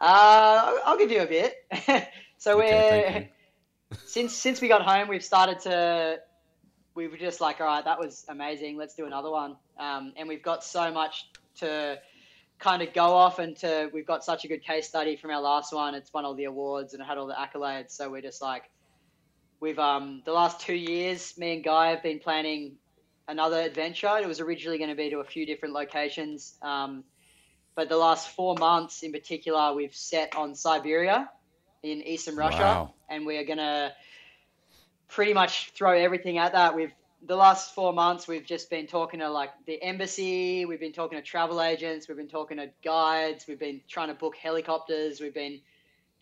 [0.00, 1.54] Uh, I'll give you a bit.
[2.38, 3.30] so okay,
[3.92, 6.20] we're since since we got home, we've started to
[6.94, 8.76] we were just like, all right, that was amazing.
[8.76, 9.56] Let's do another one.
[9.78, 11.98] Um, and we've got so much to
[12.58, 15.40] kind of go off and to, we've got such a good case study from our
[15.40, 15.94] last one.
[15.94, 17.92] It's won all the awards and it had all the accolades.
[17.92, 18.64] So we're just like,
[19.60, 22.76] we've, um, the last two years, me and Guy have been planning
[23.28, 24.18] another adventure.
[24.18, 26.58] It was originally going to be to a few different locations.
[26.60, 27.04] Um,
[27.76, 31.30] but the last four months in particular, we've set on Siberia
[31.82, 32.58] in Eastern Russia.
[32.58, 32.94] Wow.
[33.08, 33.92] And we are going to,
[35.10, 36.74] pretty much throw everything at that.
[36.74, 36.92] We've
[37.26, 41.18] the last four months we've just been talking to like the embassy, we've been talking
[41.18, 45.34] to travel agents, we've been talking to guides, we've been trying to book helicopters, we've
[45.34, 45.60] been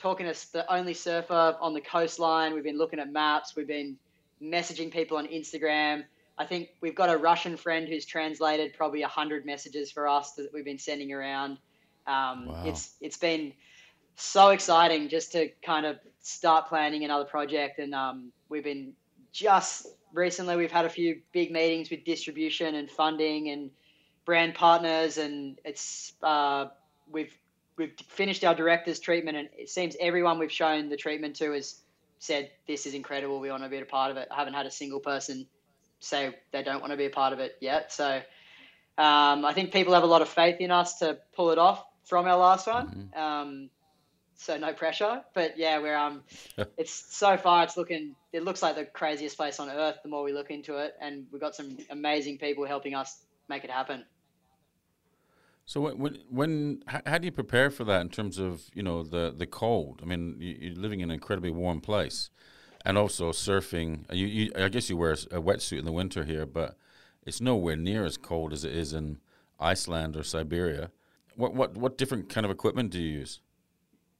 [0.00, 3.96] talking to the only surfer on the coastline, we've been looking at maps, we've been
[4.42, 6.04] messaging people on Instagram.
[6.36, 10.32] I think we've got a Russian friend who's translated probably a hundred messages for us
[10.32, 11.58] that we've been sending around.
[12.06, 12.64] Um, wow.
[12.64, 13.52] It's it's been
[14.16, 15.98] so exciting just to kind of
[16.28, 18.92] start planning another project and um, we've been
[19.32, 23.70] just recently we've had a few big meetings with distribution and funding and
[24.28, 26.66] brand partners, and it's uh,
[27.10, 27.32] we've
[27.78, 31.80] we've finished our director's treatment, and it seems everyone we've shown the treatment to has
[32.18, 33.40] said this is incredible.
[33.40, 34.28] We want to be a part of it.
[34.30, 35.46] I haven't had a single person
[36.00, 37.90] say they don't want to be a part of it yet.
[37.90, 38.16] So
[38.98, 41.84] um, I think people have a lot of faith in us to pull it off
[42.04, 43.10] from our last one.
[43.14, 43.18] Mm-hmm.
[43.18, 43.70] Um,
[44.38, 45.22] so no pressure.
[45.34, 46.22] But yeah, we're um,
[46.78, 49.96] it's so far it's looking it looks like the craziest place on earth.
[50.02, 53.64] The more we look into it, and we've got some amazing people helping us make
[53.64, 54.04] it happen.
[55.66, 59.34] So when when how do you prepare for that in terms of you know the
[59.36, 60.00] the cold?
[60.02, 62.30] I mean, you're living in an incredibly warm place,
[62.86, 64.04] and also surfing.
[64.10, 66.78] You, you I guess you wear a wetsuit in the winter here, but
[67.26, 69.18] it's nowhere near as cold as it is in
[69.60, 70.90] Iceland or Siberia.
[71.34, 73.40] What what what different kind of equipment do you use?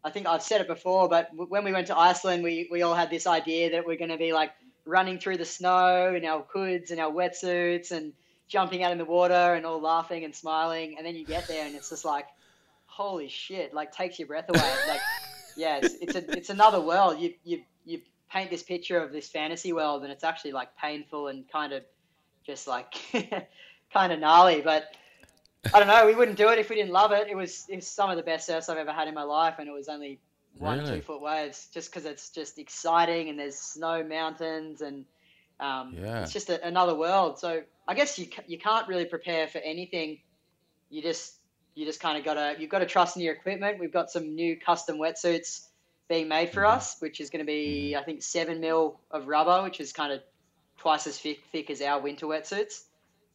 [0.04, 2.94] I think I've said it before, but when we went to Iceland, we, we all
[2.94, 4.52] had this idea that we're going to be like
[4.84, 8.12] running through the snow in our hoods and our wetsuits and
[8.48, 10.96] jumping out in the water and all laughing and smiling.
[10.96, 12.26] And then you get there and it's just like,
[12.86, 14.74] holy shit, like takes your breath away.
[14.88, 15.00] like,
[15.56, 17.18] yeah, it's, it's, a, it's another world.
[17.18, 21.28] You, you, you paint this picture of this fantasy world and it's actually like painful
[21.28, 21.82] and kind of
[22.46, 22.94] just like
[23.92, 24.62] kind of gnarly.
[24.62, 24.94] But
[25.74, 26.06] I don't know.
[26.06, 27.28] We wouldn't do it if we didn't love it.
[27.28, 29.56] It was it was some of the best surfs I've ever had in my life,
[29.58, 30.20] and it was only
[30.54, 30.96] one Really?
[30.96, 35.04] two foot waves, just because it's just exciting and there's snow mountains and
[35.60, 36.22] um, Yeah.
[36.22, 37.38] it's just a, another world.
[37.38, 40.20] So I guess you you can't really prepare for anything.
[40.90, 41.34] You just
[41.74, 43.78] you just kind of gotta you've got to trust in your equipment.
[43.78, 45.66] We've got some new custom wetsuits
[46.08, 46.70] being made for Mhm.
[46.76, 50.12] us, which is going to be I think seven mil of rubber, which is kind
[50.12, 50.22] of
[50.78, 52.84] twice as thick, thick as our winter wetsuits.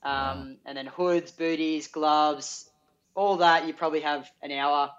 [0.04, 2.70] Um, And then hoods, booties, gloves,
[3.16, 4.92] all that you probably have an hour.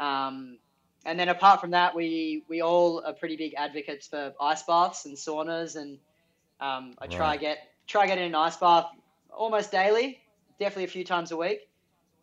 [0.00, 0.58] Um,
[1.04, 5.06] and then apart from that, we we all are pretty big advocates for ice baths
[5.06, 5.98] and saunas, and
[6.60, 7.38] um, I try Right.
[7.38, 8.86] get try getting an ice bath
[9.30, 10.18] almost daily,
[10.58, 11.60] definitely a few times a week.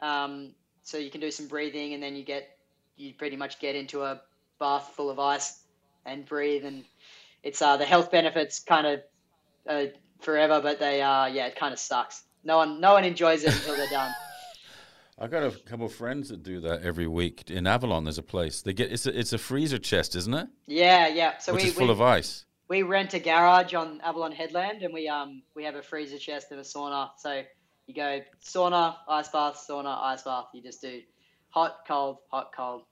[0.02, 2.48] Um, so you can do some breathing, and then you get
[2.98, 4.22] you pretty much get into a
[4.60, 5.63] bath full of ice
[6.06, 6.86] and breathe, and
[7.44, 9.00] it's uh, the health benefits kind of
[9.70, 9.86] uh,
[10.21, 12.23] forever, but they uh, yeah, it kind of sucks.
[12.43, 14.13] No one no one enjoys it until they're done.
[15.17, 18.04] I got a couple of friends that do that every week in Avalon.
[18.04, 18.91] There's a place they get.
[18.91, 20.47] It's a, it's a freezer chest, isn't it?
[20.67, 21.38] Yeah, yeah.
[21.38, 22.45] So Which we, is full we, of ice.
[22.67, 26.47] we rent a garage on Avalon Headland, and we um we have a freezer chest
[26.51, 27.12] and a sauna.
[27.17, 27.43] So
[27.88, 30.47] you go sauna, ice bath, sauna, ice bath.
[30.54, 31.01] You just do
[31.49, 32.84] hot, cold, hot, cold.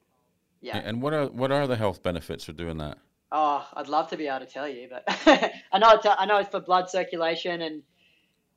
[0.61, 0.77] Yeah.
[0.77, 2.99] And what are what are the health benefits for doing that?
[3.35, 5.03] Oh, I'd love to be able to tell you, but
[5.71, 7.81] I know it's, I know it's for blood circulation, and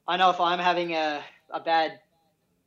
[0.07, 1.99] I know if I'm having a, a bad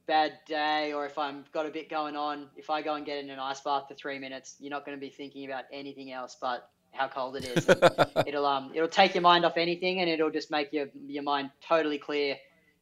[0.07, 3.23] bad day or if I'm got a bit going on, if I go and get
[3.23, 6.11] in an ice bath for three minutes, you're not going to be thinking about anything
[6.11, 7.67] else but how cold it is.
[8.25, 11.51] It'll um it'll take your mind off anything, and it'll just make your your mind
[11.67, 12.37] totally clear.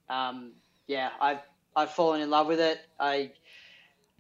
[0.10, 0.54] Um,
[0.88, 1.42] yeah, I've
[1.76, 2.80] I've fallen in love with it.
[2.98, 3.32] I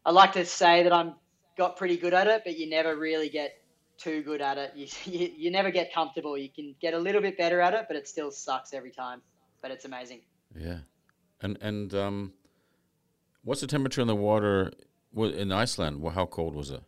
[0.05, 1.15] I like to say that I'm
[1.57, 3.53] got pretty good at it, but you never really get
[3.97, 4.73] too good at it.
[4.75, 6.37] You, you, you never get comfortable.
[6.37, 9.21] You can get a little bit better at it, but it still sucks every time.
[9.61, 10.21] But it's amazing.
[10.55, 10.79] Yeah,
[11.41, 12.33] and and um,
[13.43, 14.71] what's the temperature in the water
[15.15, 16.05] in Iceland?
[16.13, 16.81] How cold was it?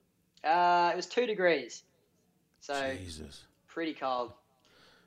[0.43, 1.83] Uh, it was two degrees,
[2.59, 3.45] so Jesus.
[3.67, 4.33] pretty cold.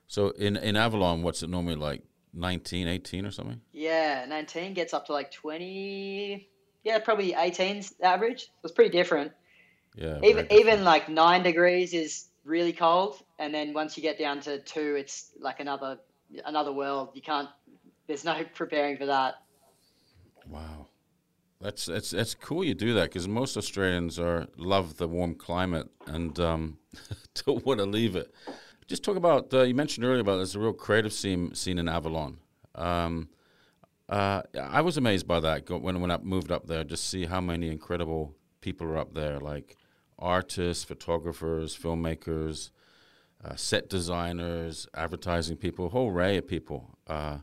[0.09, 2.03] So in in Avalon, what's it normally like?
[2.35, 3.61] 19, 18 or something?
[3.73, 6.49] Yeah, 19 gets up to like 20.
[6.85, 8.45] Yeah, probably 18's average.
[8.45, 9.33] So it's pretty different.
[9.95, 10.19] Yeah.
[10.23, 14.59] Even even like nine degrees is really cold, and then once you get down to
[14.61, 15.99] two, it's like another
[16.45, 17.11] another world.
[17.15, 17.49] You can't.
[18.07, 19.35] There's no preparing for that.
[20.49, 20.87] Wow,
[21.61, 22.65] that's that's that's cool.
[22.65, 26.79] You do that because most Australians are love the warm climate and um,
[27.47, 28.35] don't want to leave it.
[28.87, 31.89] Just talk about uh, you mentioned earlier about there's a real creative scene scene in
[31.89, 32.39] Avalon.
[32.75, 33.29] Um,
[34.09, 36.83] uh, I was amazed by that when when I moved up there.
[36.83, 39.77] Just see how many incredible people are up there, like
[40.23, 42.71] artists, photographers, filmmakers,
[43.45, 46.97] uh, set designers, advertising people, a whole array of people.
[47.07, 47.39] Uh,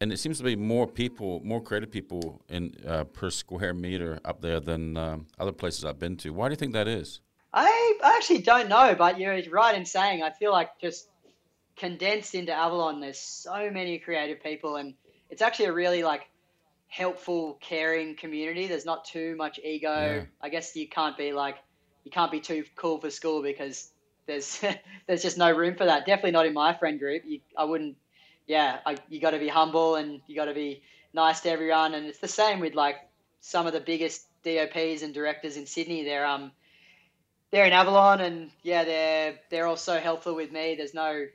[0.00, 4.18] and it seems to be more people, more creative people in uh, per square meter
[4.24, 6.30] up there than um, other places I've been to.
[6.30, 7.20] Why do you think that is?
[7.52, 11.08] I, actually don't know, but you're right in saying I feel like just
[11.76, 14.94] condensed into Avalon, there's so many creative people, and
[15.30, 16.28] it's actually a really like
[16.88, 18.66] helpful, caring community.
[18.66, 19.88] There's not too much ego.
[19.88, 20.24] Yeah.
[20.40, 21.56] I guess you can't be like
[22.04, 23.90] you can't be too cool for school because
[24.26, 24.64] there's
[25.06, 26.06] there's just no room for that.
[26.06, 27.22] Definitely not in my friend group.
[27.26, 27.96] You, I wouldn't.
[28.46, 30.82] Yeah, I, you got to be humble and you got to be
[31.14, 32.96] nice to everyone, and it's the same with like
[33.40, 36.04] some of the biggest DOPs and directors in Sydney.
[36.04, 36.52] They're um
[37.50, 40.74] they're in Avalon, and yeah, they're they're all so helpful with me.
[40.74, 41.26] There's no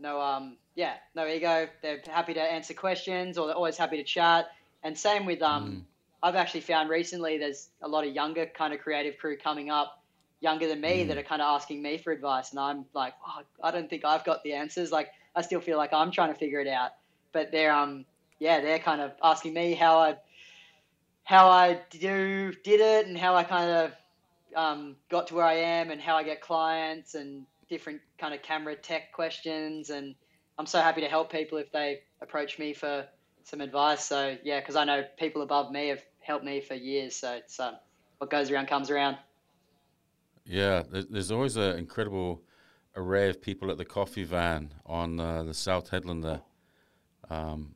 [0.00, 1.68] no um yeah no ego.
[1.82, 4.46] They're happy to answer questions, or they're always happy to chat.
[4.82, 5.86] And same with um,
[6.22, 10.03] I've actually found recently there's a lot of younger kind of creative crew coming up,
[10.44, 13.42] younger than me, that are kind of asking me for advice, and I'm like, oh,
[13.62, 14.92] I don't think I've got the answers.
[14.92, 16.92] Like I still feel like I'm trying to figure it out.
[17.32, 18.04] But they're um
[18.38, 20.16] yeah they're kind of asking me how I
[21.24, 23.92] how I do did it and how I kind of
[24.54, 28.42] um, got to where I am and how I get clients and different kind of
[28.42, 29.90] camera tech questions.
[29.90, 30.14] And
[30.58, 33.06] I'm so happy to help people if they approach me for
[33.42, 34.04] some advice.
[34.04, 37.16] So yeah, because I know people above me have helped me for years.
[37.16, 37.74] So it's um,
[38.18, 39.16] what goes around comes around.
[40.46, 42.42] Yeah, there's always an incredible
[42.96, 46.42] array of people at the coffee van on uh, the South Headland there.
[47.30, 47.74] Um,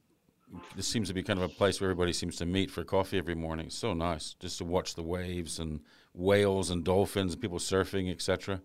[0.76, 3.18] this seems to be kind of a place where everybody seems to meet for coffee
[3.18, 3.66] every morning.
[3.66, 5.80] It's so nice just to watch the waves and
[6.14, 8.60] whales and dolphins and people surfing, etc.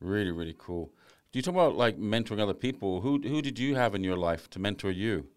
[0.00, 0.92] Really, really cool.
[1.30, 3.00] Do you talk about like mentoring other people?
[3.00, 5.28] Who who did you have in your life to mentor you?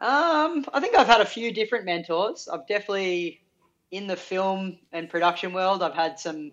[0.00, 2.48] Um, I think I've had a few different mentors.
[2.48, 3.43] I've definitely
[3.94, 5.80] in the film and production world.
[5.80, 6.50] I've had some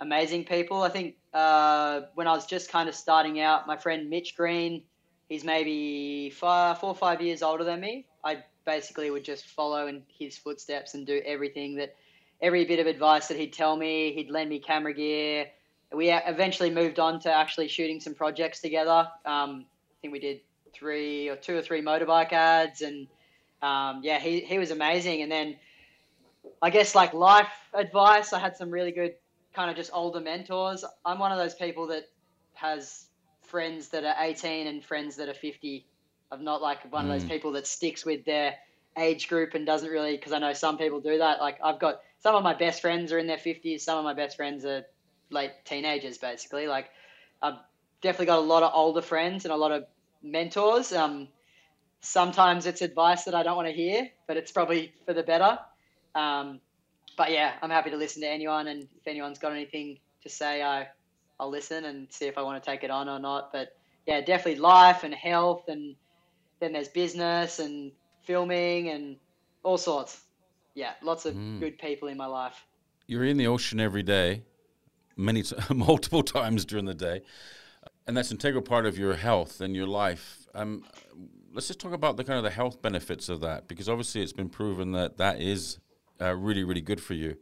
[0.00, 0.82] amazing people.
[0.82, 4.82] I think uh, when I was just kind of starting out, my friend Mitch Green,
[5.28, 8.06] he's maybe five, four or five years older than me.
[8.24, 11.94] I basically would just follow in his footsteps and do everything that,
[12.40, 14.12] every bit of advice that he'd tell me.
[14.12, 15.46] He'd lend me camera gear.
[15.92, 19.08] We eventually moved on to actually shooting some projects together.
[19.24, 20.40] Um, I think we did
[20.74, 23.06] three or two or three motorbike ads, and
[23.60, 25.22] um, yeah, he he was amazing.
[25.22, 25.56] And then
[26.62, 29.16] I guess like life advice, I had some really good
[29.52, 30.84] kind of just older mentors.
[31.04, 32.08] I'm one of those people that
[32.54, 33.06] has
[33.42, 35.84] friends that are 18 and friends that are 50.
[36.30, 37.08] I'm not like one mm.
[37.08, 37.32] of those mm.
[37.32, 38.54] people that sticks with their
[38.96, 41.40] age group and doesn't really because I know some people do that.
[41.40, 44.14] Like I've got some of my best friends are in their 50s, some of my
[44.14, 44.84] best friends are
[45.30, 46.68] late teenagers basically.
[46.68, 46.90] Like
[47.42, 47.58] I've
[48.02, 49.84] definitely got a lot of older friends and a lot of
[50.22, 50.92] mentors.
[50.92, 51.26] Um,
[52.00, 55.58] sometimes it's advice that I don't want to hear, but it's probably for the better.
[56.14, 56.60] Um,
[57.16, 60.62] but yeah, I'm happy to listen to anyone, and if anyone's got anything to say,
[60.62, 60.88] I
[61.38, 63.52] I'll listen and see if I want to take it on or not.
[63.52, 65.96] But yeah, definitely life and health, and
[66.60, 67.92] then there's business and
[68.22, 69.16] filming and
[69.62, 70.20] all sorts.
[70.74, 71.60] Yeah, lots of mm.
[71.60, 72.64] good people in my life.
[73.06, 74.42] You're in the ocean every day,
[75.16, 75.42] many
[75.74, 77.22] multiple times during the day,
[78.06, 80.46] and that's an integral part of your health and your life.
[80.54, 80.84] Um,
[81.52, 84.32] let's just talk about the kind of the health benefits of that, because obviously it's
[84.32, 85.78] been proven that that is
[86.22, 87.36] uh, really, really good for you.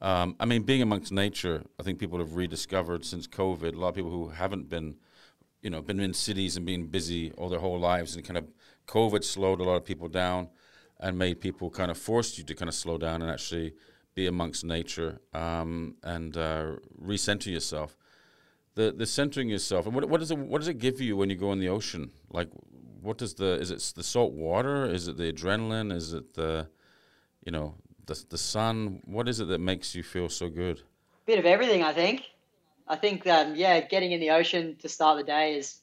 [0.00, 3.74] Um, I mean, being amongst nature, I think people have rediscovered since COVID.
[3.74, 4.96] A lot of people who haven't been,
[5.60, 8.46] you know, been in cities and being busy all their whole lives, and kind of
[8.86, 10.48] COVID slowed a lot of people down,
[11.00, 13.74] and made people kind of forced you to kind of slow down and actually
[14.14, 17.96] be amongst nature um, and uh, recenter yourself.
[18.74, 21.28] The the centering yourself, and what what does it what does it give you when
[21.28, 22.12] you go in the ocean?
[22.30, 22.48] Like,
[23.02, 24.86] what does the is it the salt water?
[24.86, 25.92] Is it the adrenaline?
[25.92, 26.68] Is it the
[27.44, 27.74] you know
[28.08, 29.00] the the sun?
[29.04, 30.82] What is it that makes you feel so good?
[31.26, 32.24] Bit of everything, I think.
[32.88, 35.80] I think that yeah, getting in the ocean to start the day is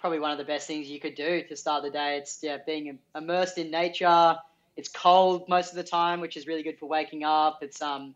[0.00, 2.18] probably one of the best things you could do to start the day.
[2.18, 4.36] It's yeah, being immersed in nature.
[4.76, 7.62] It's cold most of the time, which is really good for waking up.
[7.62, 8.14] It's um,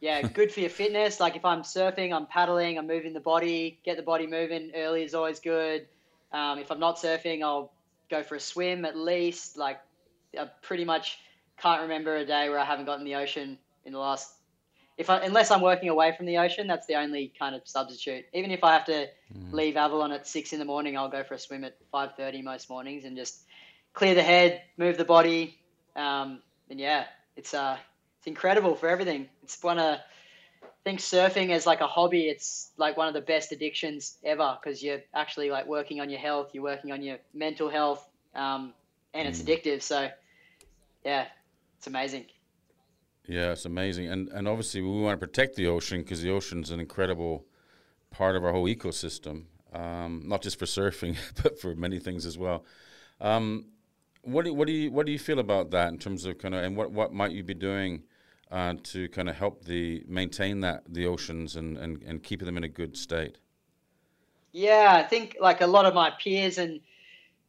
[0.00, 1.20] yeah, good for your fitness.
[1.20, 3.78] Like if I'm surfing, I'm paddling, I'm moving the body.
[3.84, 5.86] Get the body moving early is always good.
[6.32, 7.72] Um, if I'm not surfing, I'll
[8.10, 9.56] go for a swim at least.
[9.56, 9.80] Like
[10.38, 11.18] I pretty much
[11.60, 14.34] can't remember a day where I haven't gotten the ocean in the last.
[14.98, 18.26] If I, unless I'm working away from the ocean, that's the only kind of substitute.
[18.34, 19.52] Even if I have to mm.
[19.52, 22.42] leave Avalon at six in the morning, I'll go for a swim at five thirty
[22.42, 23.44] most mornings and just
[23.94, 25.58] clear the head, move the body,
[25.96, 27.04] um, and yeah,
[27.36, 27.78] it's uh,
[28.18, 29.28] it's incredible for everything.
[29.42, 30.00] It's one of
[30.62, 34.58] I think surfing as like a hobby, it's like one of the best addictions ever
[34.60, 38.72] because you're actually like working on your health, you're working on your mental health, um,
[39.12, 39.46] and it's mm.
[39.46, 39.82] addictive.
[39.82, 40.08] So,
[41.04, 41.26] yeah,
[41.80, 42.26] it's amazing.
[43.26, 46.70] Yeah, it's amazing, and and obviously we want to protect the ocean because the ocean's
[46.70, 47.46] an incredible
[48.10, 52.36] part of our whole ecosystem, um, not just for surfing, but for many things as
[52.36, 52.66] well.
[53.18, 53.68] Um,
[54.20, 56.54] what do what do you what do you feel about that in terms of kind
[56.54, 58.02] of and what what might you be doing
[58.50, 62.58] uh, to kind of help the maintain that the oceans and, and and keep them
[62.58, 63.38] in a good state?
[64.52, 66.80] Yeah, I think like a lot of my peers and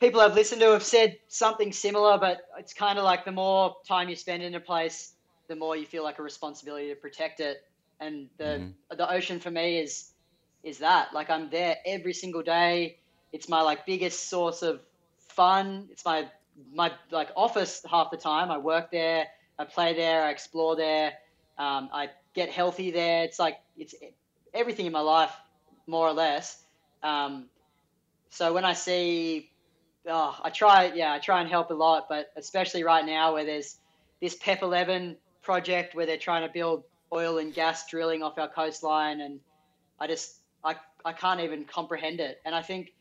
[0.01, 3.77] people I've listened to have said something similar, but it's kind of like the more
[3.87, 5.13] time you spend in a place,
[5.47, 7.63] the more you feel like a responsibility to protect it.
[8.01, 8.97] And the mm-hmm.
[8.97, 10.11] the ocean for me is
[10.63, 12.97] is that like I'm there every single day.
[13.31, 14.81] It's my like biggest source of
[15.19, 15.87] fun.
[15.91, 16.27] It's my
[16.73, 18.49] my like office half the time.
[18.49, 19.27] I work there.
[19.59, 20.23] I play there.
[20.23, 21.13] I explore there.
[21.59, 23.23] Um, I get healthy there.
[23.23, 23.93] It's like it's
[24.51, 25.33] everything in my life,
[25.85, 26.63] more or less.
[27.03, 27.45] Um,
[28.31, 29.50] so when I see
[30.07, 33.45] oh, I try, yeah, I try and help a lot, but especially right now where
[33.45, 33.77] there's
[34.21, 36.83] this PEP 11 project where they're trying to build
[37.13, 39.39] oil and gas drilling off our coastline, and
[39.99, 40.75] I just, I,
[41.05, 42.39] I can't even comprehend it.
[42.45, 42.93] And I think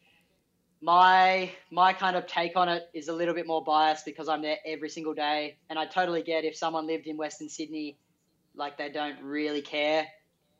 [0.83, 4.41] my my kind of take on it is a little bit more biased because I'm
[4.43, 7.97] there every single day, and I totally get if someone lived in Western Sydney,
[8.55, 10.07] like they don't really care.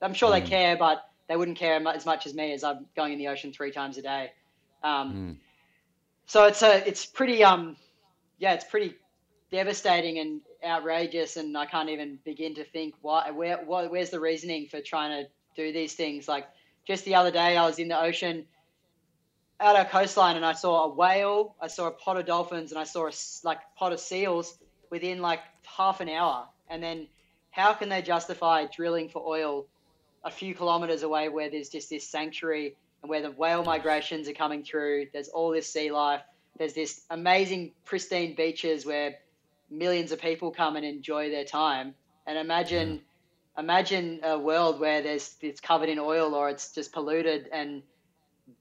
[0.03, 0.43] I'm sure mm.
[0.43, 3.29] they care, but they wouldn't care as much as me as I'm going in the
[3.29, 4.33] ocean three times a day.
[4.83, 5.37] Um, mm
[6.31, 7.77] so it's a it's pretty um
[8.39, 8.95] yeah it's pretty
[9.51, 14.21] devastating and outrageous and I can't even begin to think why where what, where's the
[14.21, 16.47] reasoning for trying to do these things like
[16.87, 18.47] just the other day I was in the ocean
[19.61, 22.81] out our coastline and I saw a whale, I saw a pot of dolphins, and
[22.81, 23.13] I saw a
[23.45, 24.59] like pot of seals
[24.91, 26.47] within like half an hour.
[26.69, 27.07] And then,
[27.51, 29.67] how can they justify drilling for oil
[30.25, 34.33] a few kilometers away where there's just this sanctuary and where the whale migrations are
[34.33, 35.07] coming through?
[35.13, 36.23] There's all this sea life.
[36.59, 39.17] There's this amazing pristine beaches where
[39.71, 41.95] millions of people come and enjoy their time.
[42.27, 43.01] And imagine,
[43.57, 47.83] imagine a world where there's it's covered in oil or it's just polluted and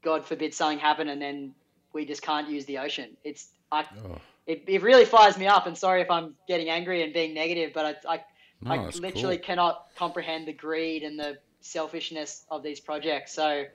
[0.01, 1.53] God forbid something happen and then
[1.93, 3.17] we just can't use the ocean.
[3.23, 4.17] It's I, oh.
[4.47, 5.67] it, it really fires me up.
[5.67, 8.23] And sorry if I'm getting angry and being negative, but I I,
[8.61, 9.45] no, I literally cool.
[9.45, 13.33] cannot comprehend the greed and the selfishness of these projects.
[13.33, 13.65] So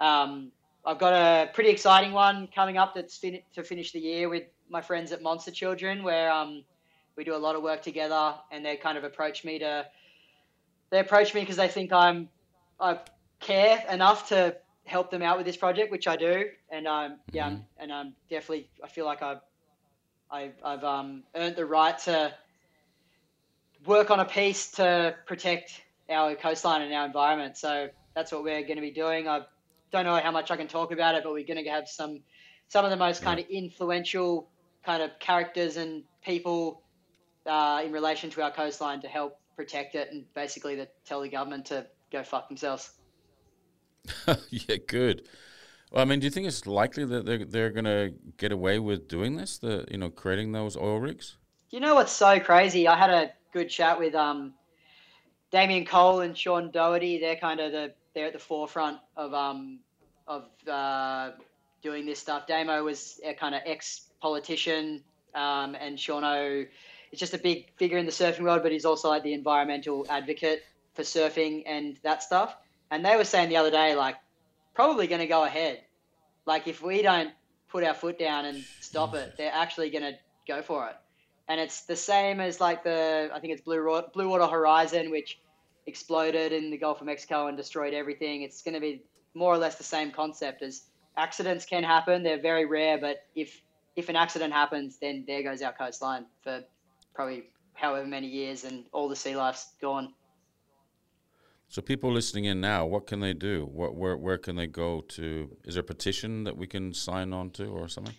[0.00, 0.50] um,
[0.84, 4.44] I've got a pretty exciting one coming up that's fin- to finish the year with
[4.70, 6.64] my friends at Monster Children, where um,
[7.16, 9.86] we do a lot of work together, and they kind of approach me to
[10.90, 12.28] they approach me because they think I'm
[12.80, 12.98] I
[13.40, 17.50] care enough to help them out with this project, which I do, and um, yeah,
[17.50, 17.60] mm-hmm.
[17.78, 19.40] and I'm definitely I feel like I've
[20.30, 22.32] I've, I've um, earned the right to
[23.86, 27.56] work on a piece to protect our coastline and our environment.
[27.56, 29.28] So that's what we're going to be doing.
[29.28, 29.42] I
[29.90, 32.20] don't know how much I can talk about it, but we're going to have some
[32.68, 34.50] some of the most kind of influential
[34.84, 36.82] kind of characters and people
[37.46, 41.28] uh, in relation to our coastline to help protect it and basically to tell the
[41.28, 42.92] government to go fuck themselves.
[44.50, 45.26] yeah, good.
[45.90, 48.78] Well, I mean, do you think it's likely that they're they're going to get away
[48.78, 49.58] with doing this?
[49.58, 51.36] The you know creating those oil rigs.
[51.70, 52.88] You know what's so crazy?
[52.88, 54.54] I had a good chat with um,
[55.50, 57.18] Damien Cole and Sean Doherty.
[57.18, 59.80] They're kind of the they're at the forefront of um
[60.26, 61.30] of uh,
[61.82, 62.46] doing this stuff.
[62.46, 65.02] Damo was a kind of ex politician,
[65.34, 66.66] um, and Shauno
[67.12, 70.06] is just a big figure in the surfing world, but he's also like the environmental
[70.10, 72.56] advocate for surfing and that stuff.
[72.90, 74.16] And they were saying the other day, like,
[74.74, 75.82] probably going to go ahead.
[76.46, 77.30] Like, if we don't
[77.68, 80.96] put our foot down and stop it, they're actually going to go for it.
[81.48, 85.38] And it's the same as like the, I think it's Blue, Blue Water Horizon, which
[85.88, 88.42] exploded in the Gulf of Mexico and destroyed everything.
[88.42, 89.02] It's going to be
[89.34, 90.82] more or less the same concept as
[91.16, 92.22] accidents can happen.
[92.22, 93.62] They're very rare, but if
[93.96, 96.62] if an accident happens, then there goes our coastline for
[97.14, 100.14] probably however many years, and all the sea life's gone.
[101.68, 103.68] So people listening in now, what can they do?
[103.72, 105.56] What, where where can they go to?
[105.64, 108.14] Is there a petition that we can sign on to or something?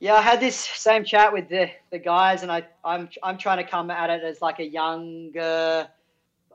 [0.00, 3.58] Yeah, I had this same chat with the, the guys, and I I'm I'm trying
[3.58, 5.88] to come at it as like a younger,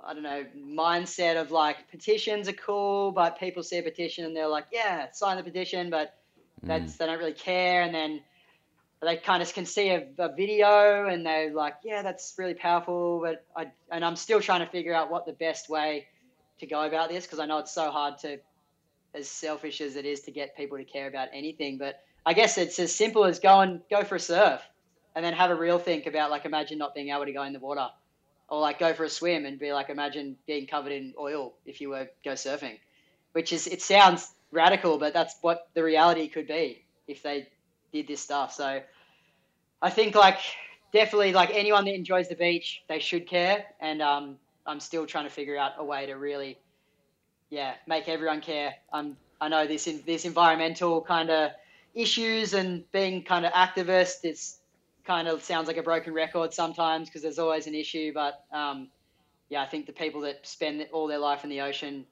[0.05, 4.35] I don't know, mindset of like petitions are cool, but people see a petition and
[4.35, 6.17] they're like, yeah, sign the petition, but
[6.61, 6.97] that's mm.
[6.97, 8.21] they don't really care, and then
[9.01, 13.19] they kind of can see a, a, video and they're like, yeah, that's really powerful.
[13.21, 16.07] But I, and I'm still trying to figure out what the best way
[16.59, 18.39] to go about this because I know it's so hard to,
[19.13, 21.77] as selfish as it is to get people to care about anything.
[21.77, 24.61] But I guess it's as simple as go and go for a surf
[25.15, 27.53] and then have a real think about like, imagine not being able to go in
[27.53, 27.89] the water
[28.53, 31.81] or like go for a swim and be like, imagine being covered in oil if
[31.81, 32.77] you were go surfing,
[33.31, 37.47] which is, it sounds radical, but that's what the reality could be if they
[37.91, 38.53] did this stuff.
[38.53, 38.79] So
[39.81, 40.37] I think like
[40.91, 43.65] definitely like anyone that enjoys the beach, they should care.
[43.81, 44.37] And um,
[44.67, 46.59] I'm still trying to figure out a way to really,
[47.49, 48.75] yeah, make everyone care.
[48.93, 51.49] Um, I know this in, this environmental kind of
[51.95, 54.17] issues and being kind of activist.
[54.21, 54.59] It's
[55.05, 58.13] kind of sounds like a broken record sometimes because there's always an issue.
[58.13, 58.89] But um,
[59.49, 62.05] yeah, I think the people that spend all their life in the ocean,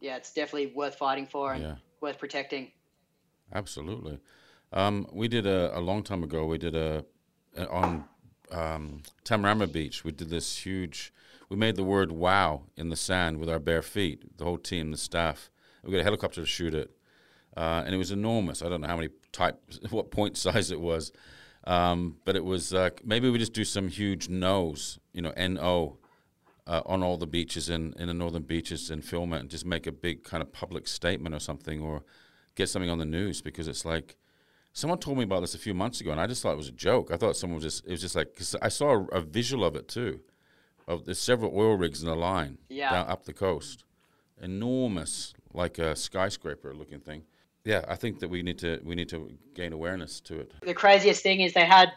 [0.00, 1.74] yeah, it's definitely worth fighting for and yeah.
[2.00, 2.72] worth protecting.
[3.54, 4.18] Absolutely.
[4.72, 6.46] Um, we did a, a long time ago.
[6.46, 7.04] We did a
[7.70, 8.04] on
[8.50, 10.04] um, Tamarama Beach.
[10.04, 11.12] We did this huge.
[11.48, 14.38] We made the word "wow" in the sand with our bare feet.
[14.38, 15.50] The whole team, the staff.
[15.82, 16.90] We got a helicopter to shoot it,
[17.56, 18.62] uh, and it was enormous.
[18.62, 21.12] I don't know how many type, what point size it was,
[21.64, 22.72] um, but it was.
[22.72, 25.96] Uh, maybe we just do some huge no's, you know, N O,
[26.66, 29.66] uh, on all the beaches in in the northern beaches and film it and just
[29.66, 32.02] make a big kind of public statement or something, or
[32.54, 34.16] get something on the news because it's like
[34.74, 36.68] Someone told me about this a few months ago, and I just thought it was
[36.68, 37.10] a joke.
[37.12, 39.64] I thought someone was just, it was just like, cause I saw a, a visual
[39.64, 40.20] of it too.
[40.88, 42.90] Of there's several oil rigs in a line yeah.
[42.90, 43.84] down up the coast.
[44.40, 47.24] Enormous, like a skyscraper looking thing.
[47.64, 50.52] Yeah, I think that we need to we need to gain awareness to it.
[50.62, 51.92] The craziest thing is they had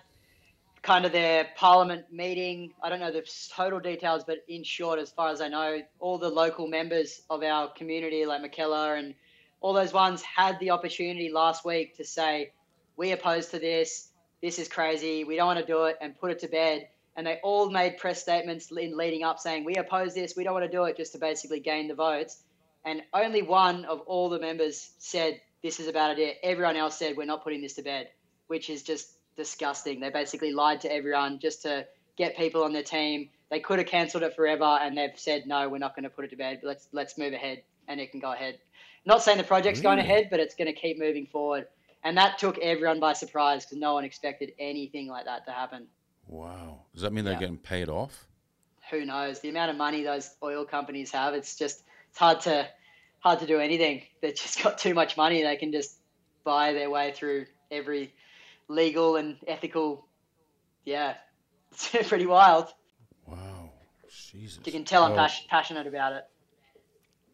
[0.83, 2.71] kind of their parliament meeting.
[2.83, 6.19] I don't know the total details, but in short, as far as I know, all
[6.19, 9.15] the local members of our community, like Mackellar and
[9.61, 12.51] all those ones, had the opportunity last week to say,
[12.97, 14.11] we oppose to this.
[14.43, 15.23] This is crazy.
[15.23, 16.87] We don't want to do it and put it to bed.
[17.15, 20.35] And they all made press statements in leading up saying, we oppose this.
[20.35, 22.43] We don't want to do it just to basically gain the votes.
[22.83, 26.33] And only one of all the members said, this is a bad idea.
[26.43, 28.09] Everyone else said we're not putting this to bed,
[28.45, 29.99] which is just disgusting.
[29.99, 31.87] They basically lied to everyone just to
[32.17, 33.29] get people on their team.
[33.49, 36.23] They could have cancelled it forever, and they've said no, we're not going to put
[36.23, 36.59] it to bed.
[36.61, 38.59] But Let's let's move ahead, and it can go ahead.
[39.07, 41.65] Not saying the project's going ahead, but it's going to keep moving forward.
[42.03, 45.87] And that took everyone by surprise because no one expected anything like that to happen.
[46.27, 46.81] Wow.
[46.93, 47.39] Does that mean they're Yeah.
[47.39, 48.27] getting paid off?
[48.91, 51.33] Who knows the amount of money those oil companies have?
[51.33, 52.67] It's just it's hard to
[53.25, 54.03] hard to do anything.
[54.21, 55.41] They've just got too much money.
[55.41, 55.97] They can just
[56.43, 58.13] buy their way through every
[58.67, 60.05] legal and ethical.
[60.85, 61.15] Yeah,
[61.71, 62.67] it's pretty wild.
[63.25, 63.71] Wow.
[64.31, 64.59] Jesus.
[64.63, 65.15] You can tell I'm Oh.
[65.15, 66.23] pas- passionate about it.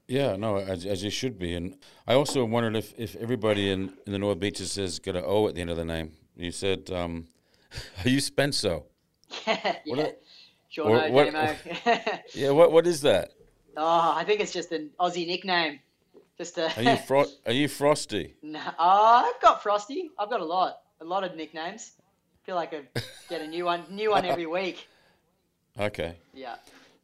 [0.08, 1.54] Yeah, no, as, as you should be.
[1.56, 1.78] And
[2.08, 5.48] I also wondered if, if everybody in, in the North Beaches is going to O
[5.48, 6.14] at the end of the name.
[6.38, 7.28] You said, um,
[8.04, 8.80] are you Spencer?
[9.48, 10.12] yeah, are-
[10.70, 12.26] sure or no, what-.
[12.34, 13.32] Yeah, what what is that?
[13.78, 15.80] Oh, I think it's just an Aussie nickname.
[16.38, 16.76] Just a.
[16.78, 18.36] Are you fro- are you Frosty?
[18.42, 20.10] No, oh, I've got Frosty.
[20.18, 21.94] I've got a lot, a lot of nicknames.
[22.00, 22.82] I feel like I
[23.30, 24.88] get a new one, new one every week.
[25.80, 26.18] Okay.
[26.34, 26.56] Yeah.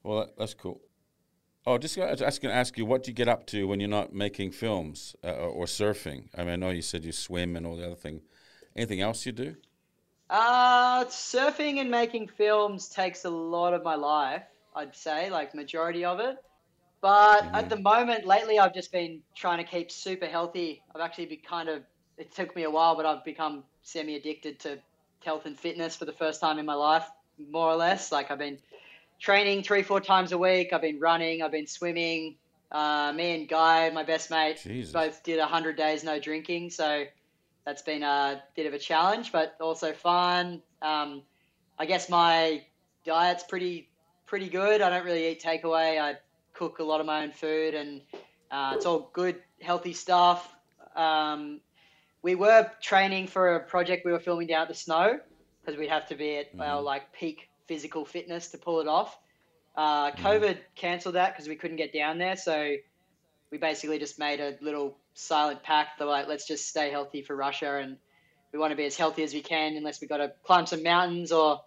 [0.03, 0.81] Well, that, that's cool.
[1.65, 3.67] Oh, just I was just going to ask you, what do you get up to
[3.67, 6.29] when you're not making films uh, or, or surfing?
[6.35, 8.21] I mean, I know you said you swim and all the other thing.
[8.75, 9.55] Anything else you do?
[10.29, 14.43] Uh, surfing and making films takes a lot of my life.
[14.75, 16.37] I'd say, like majority of it.
[17.01, 20.81] But at the moment, lately, I've just been trying to keep super healthy.
[20.93, 21.83] I've actually been kind of.
[22.17, 24.79] It took me a while, but I've become semi-addicted to
[25.23, 27.05] health and fitness for the first time in my life,
[27.51, 28.11] more or less.
[28.11, 28.57] Like I've been
[29.19, 30.73] training three, four times a week.
[30.73, 31.43] I've been running.
[31.43, 32.35] I've been swimming.
[32.71, 34.91] Uh, me and Guy, my best mate, Jesus.
[34.91, 36.69] both did hundred days no drinking.
[36.69, 37.05] So
[37.65, 40.61] that's been a bit of a challenge, but also fun.
[40.81, 41.21] Um,
[41.79, 42.63] I guess my
[43.05, 43.89] diet's pretty
[44.25, 44.81] pretty good.
[44.81, 46.01] I don't really eat takeaway.
[46.01, 46.15] I
[46.57, 48.01] cook a lot of my own food, and
[48.51, 50.55] uh, it's all good, healthy stuff.
[50.95, 51.61] Um,
[52.21, 55.19] we were training for a project we were filming down at the snow
[55.61, 59.17] because we'd have to be at our like peak physical fitness to pull it off.
[59.75, 62.75] Uh, COVID cancelled that because we couldn't get down there, so
[63.51, 65.99] we basically just made a little silent pact.
[65.99, 67.97] They're like, let's just stay healthy for Russia, and
[68.51, 70.81] we want to be as healthy as we can, unless we've got to climb some
[70.81, 71.61] mountains or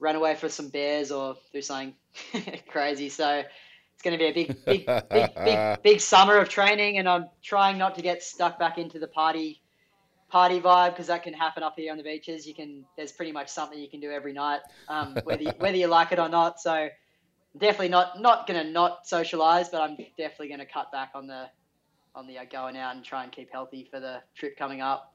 [0.00, 1.94] run away for some bears or do something
[2.68, 3.08] crazy.
[3.08, 3.44] So
[4.04, 7.78] going to be a big, big, big, big, big summer of training, and I'm trying
[7.78, 9.60] not to get stuck back into the party
[10.30, 12.46] party vibe because that can happen up here on the beaches.
[12.46, 15.76] You can there's pretty much something you can do every night, um, whether you, whether
[15.76, 16.60] you like it or not.
[16.60, 16.88] So
[17.58, 21.26] definitely not not going to not socialize, but I'm definitely going to cut back on
[21.26, 21.46] the
[22.14, 25.14] on the uh, going out and try and keep healthy for the trip coming up.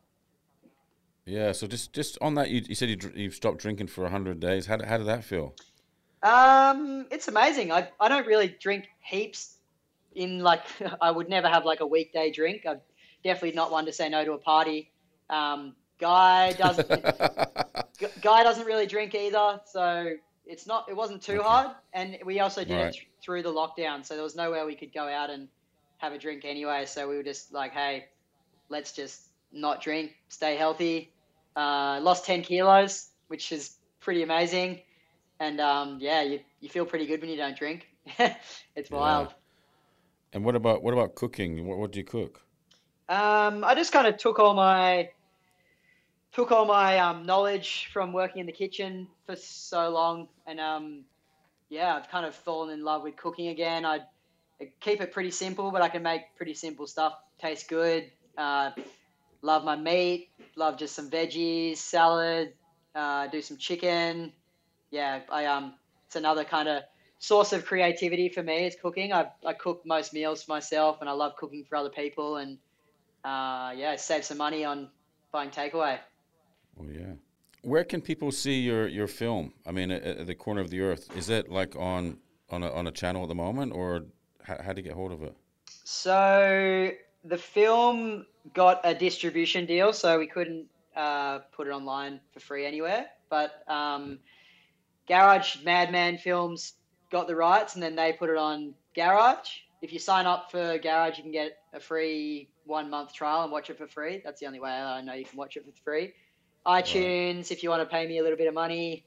[1.25, 1.51] Yeah.
[1.51, 4.39] So just just on that, you, you said you dr- you stopped drinking for hundred
[4.39, 4.65] days.
[4.65, 5.55] How how did that feel?
[6.21, 7.71] Um, it's amazing.
[7.71, 9.55] I, I don't really drink heaps.
[10.13, 10.63] In like,
[11.01, 12.63] I would never have like a weekday drink.
[12.67, 12.81] I'm
[13.23, 14.91] definitely not one to say no to a party.
[15.29, 16.87] Um, guy doesn't.
[18.21, 20.13] Guy doesn't really drink either, so
[20.45, 20.85] it's not.
[20.89, 21.43] It wasn't too Okay.
[21.43, 22.87] hard, and we also did Right.
[22.87, 25.49] it th- through the lockdown, so there was nowhere we could go out and
[25.97, 26.85] have a drink anyway.
[26.85, 28.05] So we were just like, hey,
[28.69, 31.13] let's just not drink, stay healthy.
[31.57, 34.81] Uh, lost ten kilos, which is pretty amazing,
[35.39, 37.87] and um, yeah, you you feel pretty good when you don't drink.
[38.75, 39.33] it's wild.
[40.33, 41.65] And what about what about cooking?
[41.65, 42.41] What what do you cook?
[43.07, 45.09] Um, I just kind of took all my
[46.31, 51.03] took all my um, knowledge from working in the kitchen for so long, and um,
[51.69, 53.85] yeah, I've kind of fallen in love with cooking again.
[53.85, 53.99] I,
[54.61, 58.11] I keep it pretty simple, but I can make pretty simple stuff taste good.
[58.37, 58.71] Uh,
[59.41, 60.29] love my meat.
[60.55, 62.53] Love just some veggies, salad.
[62.93, 64.33] Uh, do some chicken.
[64.91, 65.73] Yeah, I um,
[66.07, 66.83] it's another kind of
[67.19, 69.13] source of creativity for me is cooking.
[69.13, 72.57] I I cook most meals for myself, and I love cooking for other people, and
[73.23, 74.89] uh, yeah, save some money on
[75.31, 75.99] buying takeaway.
[76.79, 77.13] Oh yeah.
[77.61, 79.51] Where can people see your, your film?
[79.65, 81.09] I mean, at, at the corner of the earth.
[81.15, 82.17] Is it like on
[82.49, 84.05] on a, on a channel at the moment, or
[84.43, 85.35] how, how do you get hold of it?
[85.83, 86.91] So
[87.25, 90.65] the film got a distribution deal, so we couldn't
[90.95, 93.07] uh, put it online for free anywhere.
[93.29, 94.19] But um,
[95.09, 96.73] Garage Madman Films
[97.11, 99.49] got the rights, and then they put it on Garage.
[99.81, 103.51] If you sign up for Garage, you can get a free one month trial and
[103.51, 104.21] watch it for free.
[104.23, 106.13] That's the only way I know you can watch it for free.
[106.65, 109.05] iTunes, if you want to pay me a little bit of money.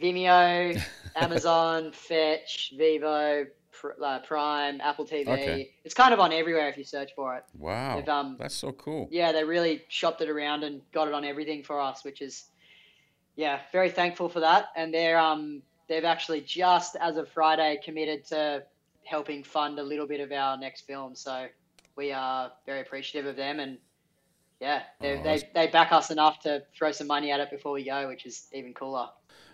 [0.00, 0.80] Vimeo,
[1.16, 5.28] Amazon, Fetch, Vivo, Pr- uh, Prime, Apple TV.
[5.28, 5.74] Okay.
[5.84, 7.44] It's kind of on everywhere if you search for it.
[7.58, 9.08] Wow, um, that's so cool.
[9.10, 12.44] Yeah, they really shopped it around and got it on everything for us, which is,
[13.36, 14.68] yeah, very thankful for that.
[14.76, 18.64] And they're um they've actually just as of Friday committed to
[19.04, 21.14] helping fund a little bit of our next film.
[21.14, 21.46] So
[21.96, 23.78] we are very appreciative of them, and
[24.60, 27.72] yeah, they, Oh, they, they back us enough to throw some money at it before
[27.72, 29.08] we go, which is even cooler.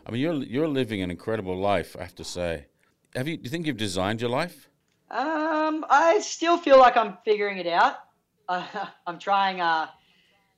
[0.07, 1.97] I mean, you're you're living an incredible life.
[1.99, 2.67] I have to say.
[3.15, 3.37] Have you?
[3.37, 4.69] Do you think you've designed your life?
[5.11, 7.97] Um, I still feel like I'm figuring it out.
[8.49, 8.65] Uh,
[9.07, 9.61] I'm trying.
[9.61, 9.89] Uh,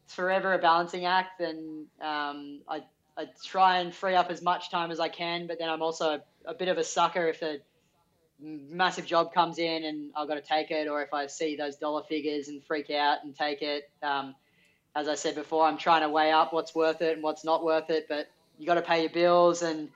[0.04, 2.82] it's forever a balancing act, and um, I
[3.16, 5.46] I try and free up as much time as I can.
[5.46, 7.58] But then I'm also a, bit of a sucker if a
[8.40, 11.76] massive job comes in and I've got to take it, or if I see those
[11.76, 13.90] dollar figures and freak out and take it.
[14.02, 14.34] Um,
[14.94, 17.64] as I said before, I'm trying to weigh up what's worth it and what's not
[17.64, 18.06] worth it.
[18.08, 19.88] But you got to pay your bills, and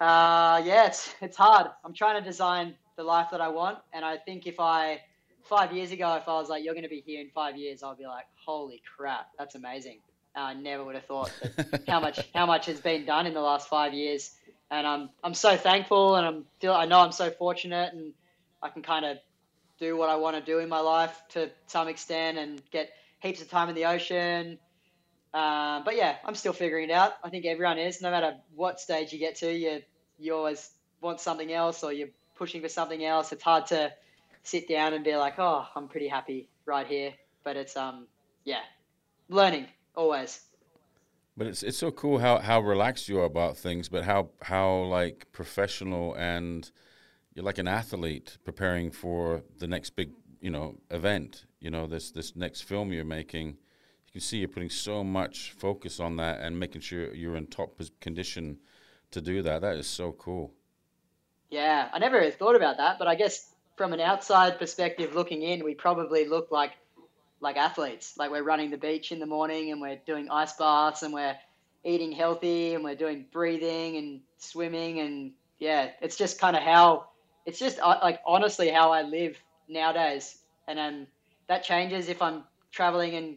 [0.00, 1.68] uh, yeah, it's it's hard.
[1.84, 5.00] I'm trying to design the life that I want, and I think if I
[5.44, 7.82] five years ago, if I was like, "You're going to be here in five years,"
[7.82, 10.00] I'll be like, "Holy crap, that's amazing!"
[10.34, 13.40] I never would have thought that how much how much has been done in the
[13.40, 14.32] last five years,
[14.70, 18.12] and I'm I'm so thankful, and I'm feel I know I'm so fortunate, and
[18.62, 19.18] I can kind of
[19.78, 23.42] do what I want to do in my life to some extent, and get heaps
[23.42, 24.58] of time in the ocean.
[25.34, 27.12] Um, but yeah, I'm still figuring it out.
[27.24, 28.02] I think everyone is.
[28.02, 29.82] No matter what stage you get to, you
[30.18, 30.70] you always
[31.00, 33.32] want something else, or you're pushing for something else.
[33.32, 33.92] It's hard to
[34.44, 37.12] sit down and be like, oh, I'm pretty happy right here.
[37.44, 38.06] But it's um,
[38.44, 38.60] yeah,
[39.28, 40.40] learning always.
[41.36, 44.82] But it's it's so cool how, how relaxed you are about things, but how how
[44.82, 46.70] like professional and
[47.34, 51.46] you're like an athlete preparing for the next big you know event.
[51.60, 53.48] You know this this next film you're making.
[53.48, 57.46] You can see you're putting so much focus on that and making sure you're in
[57.46, 58.58] top condition
[59.12, 59.62] to do that.
[59.62, 60.52] That is so cool.
[61.48, 65.64] Yeah, I never thought about that, but I guess from an outside perspective looking in,
[65.64, 66.72] we probably look like
[67.42, 68.14] like athletes.
[68.16, 71.36] Like we're running the beach in the morning and we're doing ice baths and we're
[71.84, 77.08] eating healthy and we're doing breathing and swimming and yeah, it's just kind of how
[77.44, 79.36] it's just uh, like honestly how I live
[79.68, 80.38] nowadays.
[80.68, 81.06] And um,
[81.48, 83.36] that changes if I'm traveling and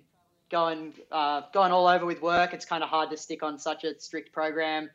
[0.52, 2.54] going uh, going all over with work.
[2.54, 4.90] It's kind of hard to stick on such a strict program.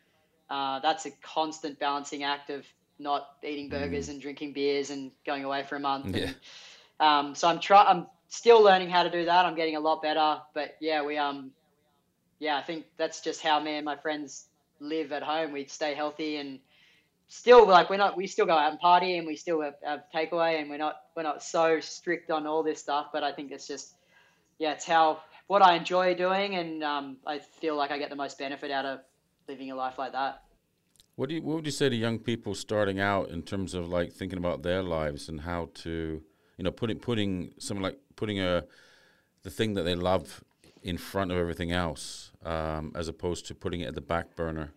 [0.48, 2.64] Uh, that's a constant balancing act of
[2.98, 6.14] not eating burgers and drinking beers and going away for a month.
[6.14, 6.24] Yeah.
[6.24, 6.34] And,
[7.00, 9.44] um, so I'm try I'm still learning how to do that.
[9.44, 11.50] I'm getting a lot better, but yeah, we um,
[12.38, 14.46] yeah, I think that's just how me and my friends
[14.78, 15.52] live at home.
[15.52, 16.58] We stay healthy and
[17.28, 20.04] still like we're not we still go out and party and we still have, have
[20.14, 23.08] takeaway and we're not we're not so strict on all this stuff.
[23.12, 23.94] But I think it's just
[24.58, 28.16] yeah, it's how what I enjoy doing and um, I feel like I get the
[28.16, 29.00] most benefit out of
[29.48, 30.44] living a life like that.
[31.16, 33.88] What do you what would you say to young people starting out in terms of
[33.88, 36.22] like thinking about their lives and how to
[36.60, 38.62] you know putting putting something like putting a
[39.44, 40.44] the thing that they love
[40.82, 44.70] in front of everything else um, as opposed to putting it at the back burner.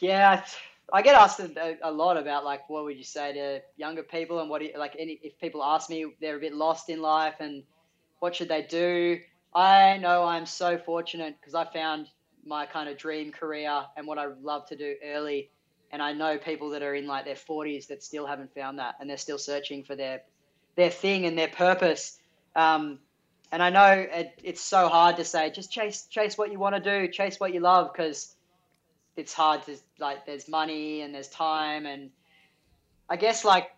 [0.00, 0.42] Yeah,
[0.90, 4.40] I get asked a, a lot about like what would you say to younger people
[4.40, 7.02] and what do you, like any if people ask me they're a bit lost in
[7.02, 7.62] life and
[8.20, 9.20] what should they do?
[9.54, 12.08] I know I'm so fortunate because I found
[12.42, 15.50] my kind of dream career and what I love to do early,
[15.90, 18.94] and I know people that are in like their 40s that still haven't found that
[18.98, 20.22] and they're still searching for their
[20.76, 22.18] their thing and their purpose.
[22.56, 22.98] Um,
[23.50, 26.74] and I know it, it's so hard to say just chase chase what you want
[26.74, 28.34] to do, chase what you love because
[29.16, 32.10] it's hard to like there's money and there's time and
[33.10, 33.70] I guess like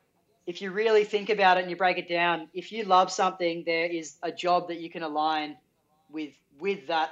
[0.46, 3.64] if you really think about it and you break it down, if you love something,
[3.64, 5.56] there is a job that you can align
[6.10, 7.10] with with that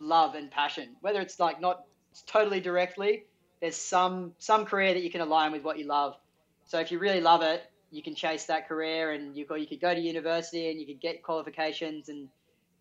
[0.00, 0.96] love and passion.
[1.00, 1.84] Whether it's like not
[2.26, 3.24] totally directly,
[3.60, 6.16] there's some some career that you can align with what you love.
[6.64, 9.80] So if you really love it, you can chase that career and you you could
[9.80, 12.28] go to university and you could get qualifications and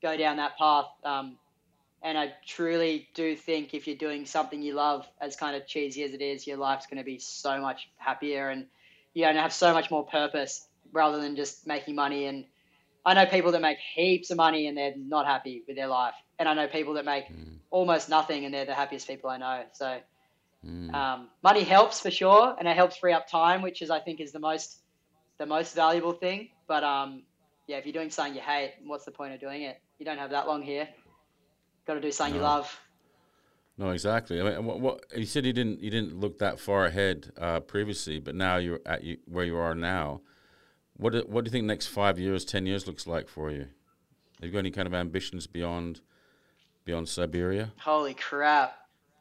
[0.01, 0.86] go down that path.
[1.03, 1.38] Um,
[2.03, 6.03] and I truly do think if you're doing something you love, as kind of cheesy
[6.03, 8.68] as it is, your life's going to be so much happier and
[9.14, 12.26] you're going to have so much more purpose rather than just making money.
[12.26, 12.45] And
[13.05, 16.14] I know people that make heaps of money and they're not happy with their life.
[16.38, 17.26] And I know people that make
[17.72, 19.64] almost nothing and they're the happiest people I know.
[19.74, 19.99] So
[20.93, 24.20] um, money helps for sure, and it helps free up time, which is I think
[24.20, 24.80] is the most
[25.38, 26.50] the most valuable thing.
[26.68, 27.24] But um,
[27.68, 29.82] yeah, if you're doing something you hate, what's the point of doing it?
[30.00, 30.88] You don't have that long here.
[31.86, 32.80] Got to do something you love.
[33.78, 34.42] No, exactly.
[34.42, 37.60] I mean, what, what you said you didn't you didn't look that far ahead uh,
[37.60, 40.22] previously, but now you're at you, where you are now.
[40.98, 43.52] What do, what do you think the next five years, ten years looks like for
[43.52, 43.68] you?
[44.40, 46.02] Have you got any kind of ambitions beyond
[46.86, 47.72] beyond Siberia?
[47.80, 48.76] Holy crap!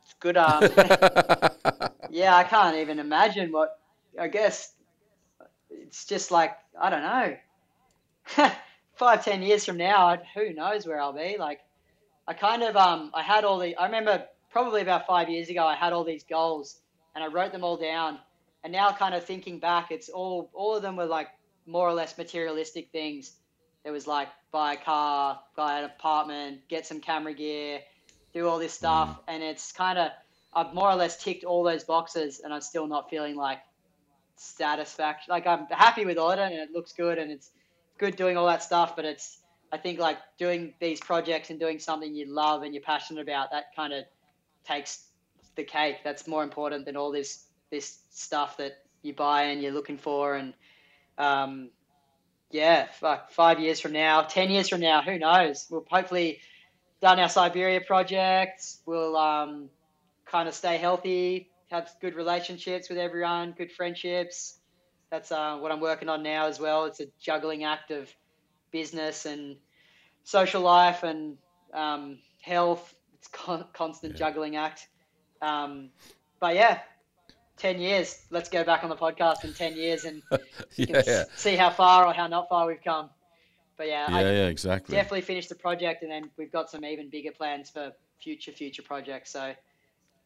[0.04, 0.38] It's good.
[0.38, 0.62] Um,
[2.10, 3.78] yeah, I can't even imagine what.
[4.18, 4.75] I guess
[5.82, 7.36] it's just like I don't know.
[8.94, 11.36] Five, ten years from now, who knows where I'll be?
[11.38, 11.60] Like,
[12.26, 13.76] I kind of um, I had all the.
[13.76, 16.80] I remember probably about five years ago, I had all these goals
[17.14, 18.18] and I wrote them all down.
[18.64, 21.28] And now, kind of thinking back, it's all all of them were like
[21.66, 23.36] more or less materialistic things
[23.86, 27.78] it was like buy a car, buy an apartment, get some camera gear,
[28.34, 29.18] do all this stuff, mm.
[29.28, 30.10] and it's kind of
[30.52, 33.60] I've more or less ticked all those boxes, and I'm still not feeling like
[34.36, 35.30] satisfaction.
[35.30, 37.50] Like I'm happy with all it, and it looks good, and it's
[37.98, 38.96] good doing all that stuff.
[38.96, 39.40] But it's
[39.72, 43.50] I think like doing these projects and doing something you love and you're passionate about
[43.50, 44.04] that kind of
[44.64, 45.06] takes
[45.56, 45.98] the cake.
[46.04, 50.36] That's more important than all this this stuff that you buy and you're looking for.
[50.36, 50.54] And
[51.18, 51.70] um,
[52.50, 55.66] yeah, fuck, five years from now, ten years from now, who knows?
[55.70, 56.40] We'll hopefully
[57.00, 58.62] done our Siberia project.
[58.86, 59.68] We'll um,
[60.24, 64.58] kind of stay healthy, have good relationships with everyone, good friendships.
[65.10, 66.84] That's uh, what I'm working on now as well.
[66.84, 68.10] It's a juggling act of
[68.70, 69.56] business and
[70.24, 71.36] social life and
[71.72, 72.94] um, health.
[73.14, 74.18] It's con- constant yeah.
[74.18, 74.88] juggling act.
[75.42, 75.90] Um,
[76.40, 76.80] but yeah,
[77.56, 78.24] 10 years.
[78.30, 80.22] Let's go back on the podcast in 10 years and
[80.76, 81.24] yeah, yeah.
[81.36, 83.10] see how far or how not far we've come.
[83.76, 84.94] But yeah, yeah, I yeah, exactly.
[84.94, 87.92] Definitely finish the project, and then we've got some even bigger plans for
[88.22, 89.30] future future projects.
[89.30, 89.52] So